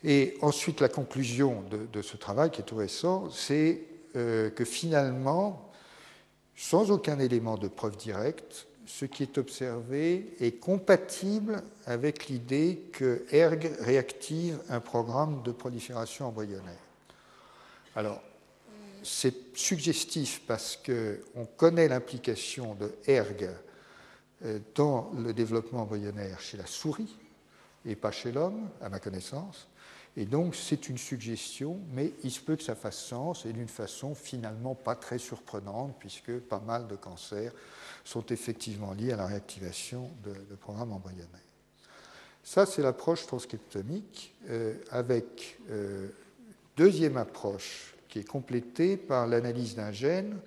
[0.05, 3.82] Et ensuite, la conclusion de, ce travail, qui est tout récent, c'est
[4.16, 5.70] euh, que finalement,
[6.57, 13.24] sans aucun élément de preuve directe, ce qui est observé est compatible avec l'idée que
[13.30, 16.78] ERG réactive un programme de prolifération embryonnaire.
[17.94, 18.22] Alors,
[19.03, 23.51] c'est suggestif parce qu'on connaît l'implication de ERG
[24.44, 27.16] euh, dans le développement embryonnaire chez la souris
[27.84, 29.68] et pas chez l'homme, à ma connaissance.
[30.21, 33.69] Et donc, c'est une suggestion, mais il se peut que ça fasse sens et d'une
[33.69, 37.53] façon finalement pas très surprenante, puisque pas mal de cancers
[38.05, 41.29] sont effectivement liés à la réactivation de, programmes embryonnaires.
[42.43, 46.09] Ça, c'est l'approche transcriptomique, euh, avec euh,
[46.77, 50.41] deuxième approche qui est complétée par l'analyse d'un gène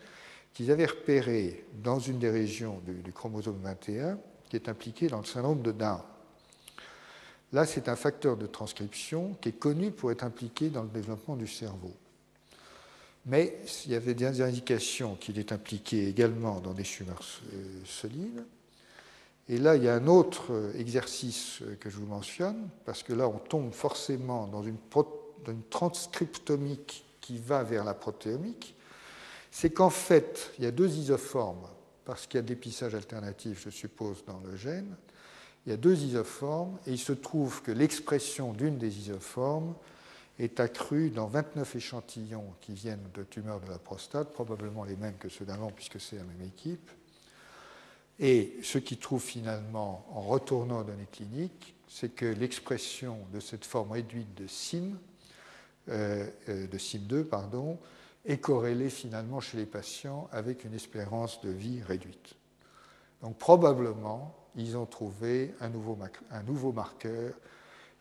[0.54, 4.20] qu'ils avaient repéré dans une des régions du, chromosome 21,
[4.50, 6.02] qui est impliqué dans le syndrome de Down.
[7.54, 11.36] Là, c'est un facteur de transcription qui est connu pour être impliqué dans le développement
[11.36, 11.94] du cerveau.
[13.26, 17.22] Mais il y avait des indications qu'il est impliqué également dans des tumeurs
[17.54, 18.44] euh, solides.
[19.48, 23.04] Et là, il y a un autre euh, exercice euh, que je vous mentionne, parce
[23.04, 24.78] que là, on tombe forcément dans une,
[25.70, 28.76] transcriptomique qui va vers la protéomique.
[29.52, 31.68] C'est qu'en fait, il y a deux isoformes,
[32.06, 34.96] parce qu'il y a d'épissage alternatif, je suppose, dans le gène
[35.66, 39.76] il y a deux isoformes et il se trouve que l'expression d'une des isoformes
[40.40, 45.18] est accrue dans 29 échantillons qui viennent de tumeurs de la prostate, probablement les mêmes
[45.20, 46.90] que ceux d'avant puisque c'est la même équipe.
[48.20, 53.66] Et ce qui trouve finalement, en retournant aux données cliniques, c'est que l'expression de cette
[53.66, 54.98] forme réduite de SIM,
[55.90, 57.78] euh, euh, de SIM2, pardon,
[58.26, 62.36] est corrélée finalement chez les patients avec une espérance de vie réduite.
[63.22, 67.34] Donc probablement, ils ont trouvé un nouveau, marqueur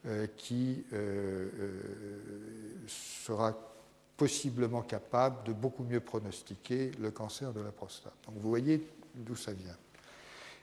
[0.06, 1.80] euh, qui euh, euh,
[2.86, 3.56] sera
[4.16, 8.14] possiblement capable de beaucoup mieux pronostiquer le cancer de la prostate.
[8.26, 9.76] Donc vous voyez d'où ça vient.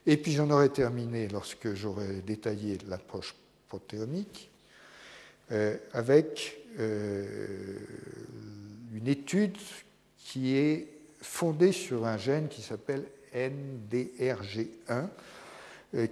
[0.06, 3.36] Et puis j'en aurais terminé lorsque j'aurais détaillé l'approche
[3.68, 4.50] protéomique
[5.94, 6.60] avec
[8.94, 9.58] une étude
[10.18, 10.88] qui est
[11.22, 15.06] fondée sur un gène qui s'appelle NDRG1, euh,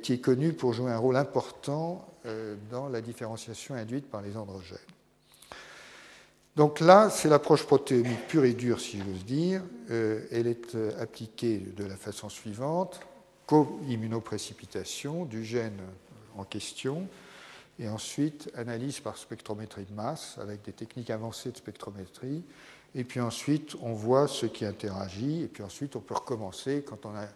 [0.02, 4.38] qui est connu pour jouer un rôle important euh, dans la différenciation induite par les
[4.38, 4.78] androgènes.
[6.56, 9.62] Donc là, c'est l'approche protéomique pure et dure, si j'ose dire.
[9.92, 13.02] Euh, elle est appliquée de la façon suivante
[13.46, 15.80] co-immunoprécipitation du gène
[16.38, 17.08] en question,
[17.80, 22.44] et ensuite analyse par spectrométrie de masse avec des techniques avancées de spectrométrie.
[22.96, 27.06] Et puis ensuite, on voit ce qui interagit, et puis ensuite, on peut recommencer quand
[27.06, 27.28] on a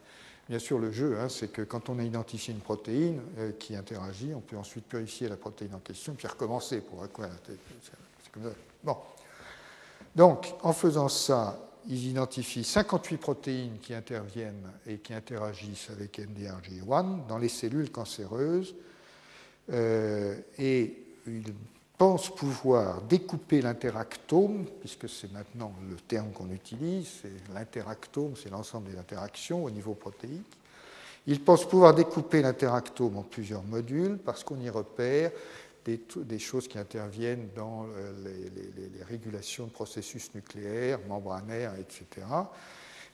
[0.50, 3.76] Bien sûr, le jeu, hein, c'est que quand on a identifié une protéine euh, qui
[3.76, 7.30] interagit, on peut ensuite purifier la protéine en question, puis recommencer pour quoi
[8.84, 8.98] Bon.
[10.16, 17.28] Donc, en faisant ça, ils identifient 58 protéines qui interviennent et qui interagissent avec NDRG1
[17.28, 18.74] dans les cellules cancéreuses.
[19.72, 20.98] Euh, et
[21.28, 21.54] ils
[22.00, 28.90] pense pouvoir découper l'interactome, puisque c'est maintenant le terme qu'on utilise, c'est l'interactome, c'est l'ensemble
[28.90, 30.58] des interactions au niveau protéique.
[31.28, 35.32] Il pense pouvoir découper l'interactome en plusieurs modules parce qu'on y repère
[35.84, 38.14] des, choses qui interviennent dans euh,
[38.96, 42.26] les, régulations de processus nucléaires, membranaires, etc.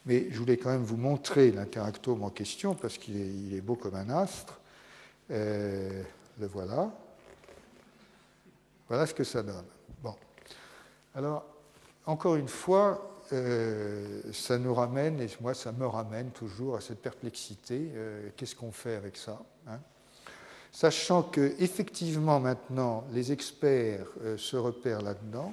[0.04, 3.96] Mais je voulais quand même vous montrer l'interactome en question parce qu'il est, beau comme
[3.96, 4.60] un astre.
[5.32, 6.02] Euh,
[6.38, 6.92] le voilà.
[8.88, 9.66] Voilà ce que ça donne.
[10.02, 10.14] Bon.
[11.14, 11.44] Alors,
[12.06, 17.02] encore une fois, euh, ça nous ramène, et moi ça me ramène toujours à cette
[17.02, 17.90] perplexité.
[17.94, 19.80] Euh, qu'est-ce qu'on fait avec ça hein?
[20.70, 25.52] Sachant que effectivement maintenant les experts euh, se repèrent là-dedans,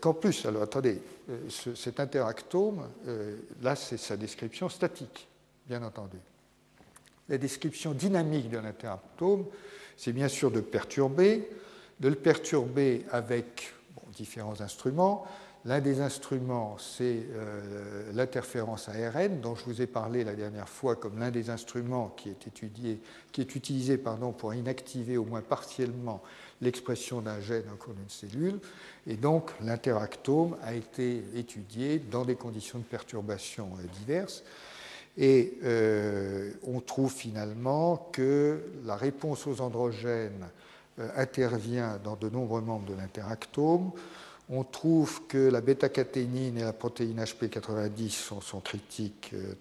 [0.00, 1.02] qu'en plus, alors attendez,
[1.74, 2.88] cet interactome,
[3.60, 5.26] là c'est sa description statique,
[5.66, 6.18] bien entendu.
[7.28, 9.46] la description dynamique de l'interactome,
[9.96, 11.50] c'est bien sûr de perturber,
[12.00, 13.72] de le perturber avec
[14.14, 15.26] différents instruments.
[15.64, 20.94] L'un des instruments, c'est euh, l'interférence ARN, dont je vous ai parlé la dernière fois
[20.94, 23.00] comme l'un des instruments qui est, étudié,
[23.32, 26.22] qui est utilisé pardon, pour inactiver au moins partiellement
[26.60, 28.60] l'expression d'un gène au cours d'une cellule.
[29.06, 34.44] Et donc, l'interactome a été étudié dans des conditions de perturbation euh, diverses.
[35.16, 40.46] Et euh, on trouve finalement que la réponse aux androgènes
[41.16, 43.92] intervient dans de nombreux membres de l'interactome
[44.50, 49.30] on trouve que la bêta-caténine et la protéine HP90 sont, critiques.
[49.34, 49.54] Euh,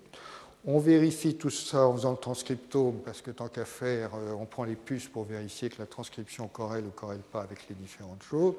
[0.66, 4.46] on vérifie tout ça en faisant le transcriptome, parce que tant qu'à faire, euh, on
[4.46, 8.24] prend les puces pour vérifier que la transcription corrèle ou corrèle pas avec les différentes
[8.24, 8.56] choses.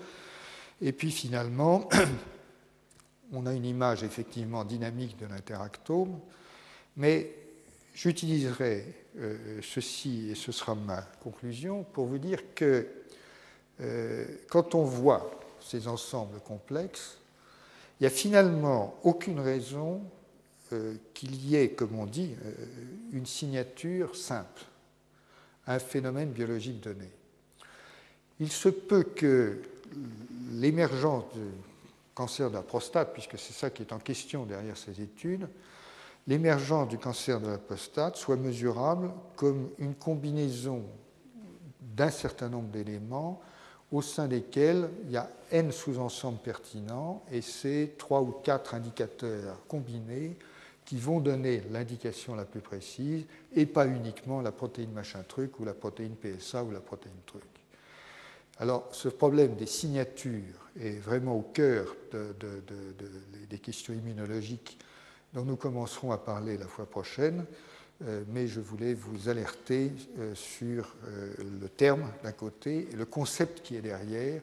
[0.83, 1.89] Et puis finalement,
[3.33, 6.19] on a une image effectivement dynamique de l'interactome,
[6.97, 7.33] mais
[7.99, 8.85] j'utiliserai
[9.19, 12.87] euh, ceci, et ce sera ma conclusion, pour vous dire que
[14.49, 17.19] quand on voit ces ensembles complexes,
[17.99, 20.03] il n'y a finalement aucune raison
[20.73, 22.53] euh, qu'il y ait, comme on dit, euh,
[23.13, 24.63] une signature simple
[25.67, 27.11] un phénomène biologique donné.
[28.41, 29.61] Il se peut que
[30.53, 31.41] l'émergence du
[32.15, 35.47] cancer de la prostate, puisque c'est ça qui est en question derrière ces études,
[36.29, 40.85] l'émergence du cancer de la prostate soit mesurable comme une combinaison
[41.81, 43.41] d'un certain nombre d'éléments
[43.91, 49.67] au sein desquels il y a n sous-ensembles pertinents et c'est trois ou quatre indicateurs
[49.67, 50.37] combinés
[50.85, 53.25] qui vont donner l'indication la plus précise
[53.55, 57.43] et pas uniquement la protéine machin truc ou la protéine PSA ou la protéine truc.
[58.59, 61.97] Alors ce problème des signatures est vraiment au cœur
[63.49, 64.79] des questions immunologiques
[65.35, 67.45] dont nous commencerons à parler la fois prochaine.
[68.07, 73.05] Euh, mais je voulais vous alerter euh, sur euh, le terme d'un côté et le
[73.05, 74.41] concept qui est derrière,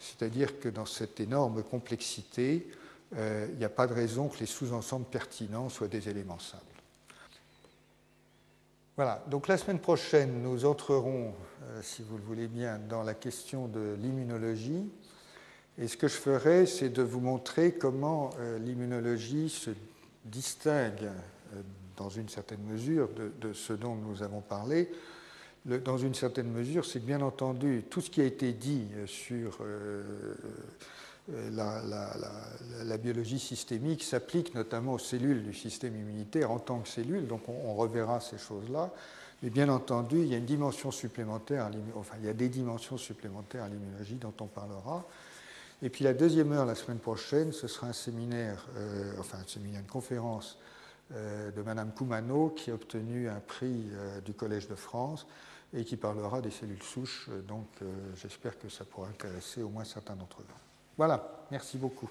[0.00, 2.68] c'est-à-dire que dans cette énorme complexité,
[3.16, 6.62] il n'y a pas de raison que les sous-ensembles pertinents soient des éléments simples.
[8.96, 11.32] Voilà, donc la semaine prochaine, nous entrerons,
[11.80, 14.90] si vous le voulez bien, dans la question de l'immunologie.
[15.78, 19.70] Et ce que je ferai, c'est de vous montrer comment l'immunologie se
[20.28, 21.10] distingue
[21.98, 23.08] dans une certaine mesure
[23.40, 24.88] de, ce dont nous avons parlé.
[25.66, 30.34] dans une certaine mesure, c'est bien entendu, tout ce qui a été dit sur euh,
[31.32, 31.50] euh,
[32.84, 37.48] la, biologie systémique s'applique notamment aux cellules du système immunitaire en tant que cellules, donc
[37.48, 38.90] on, reverra ces choses-là.
[39.42, 42.96] Mais bien entendu, il y a une dimension supplémentaire, enfin il y a des dimensions
[42.96, 45.04] supplémentaires à l'immunologie dont on parlera.
[45.80, 49.46] Et puis la deuxième heure la semaine prochaine, ce sera un séminaire, euh, enfin un
[49.46, 50.58] séminaire, une conférence
[51.12, 55.26] euh, de Madame Koumano, qui a obtenu un prix euh, du Collège de France
[55.72, 57.28] et qui parlera des cellules souches.
[57.46, 57.66] Donc,
[58.16, 60.54] j'espère que ça pourra intéresser au moins certains d'entre vous.
[60.96, 62.08] Voilà, merci beaucoup.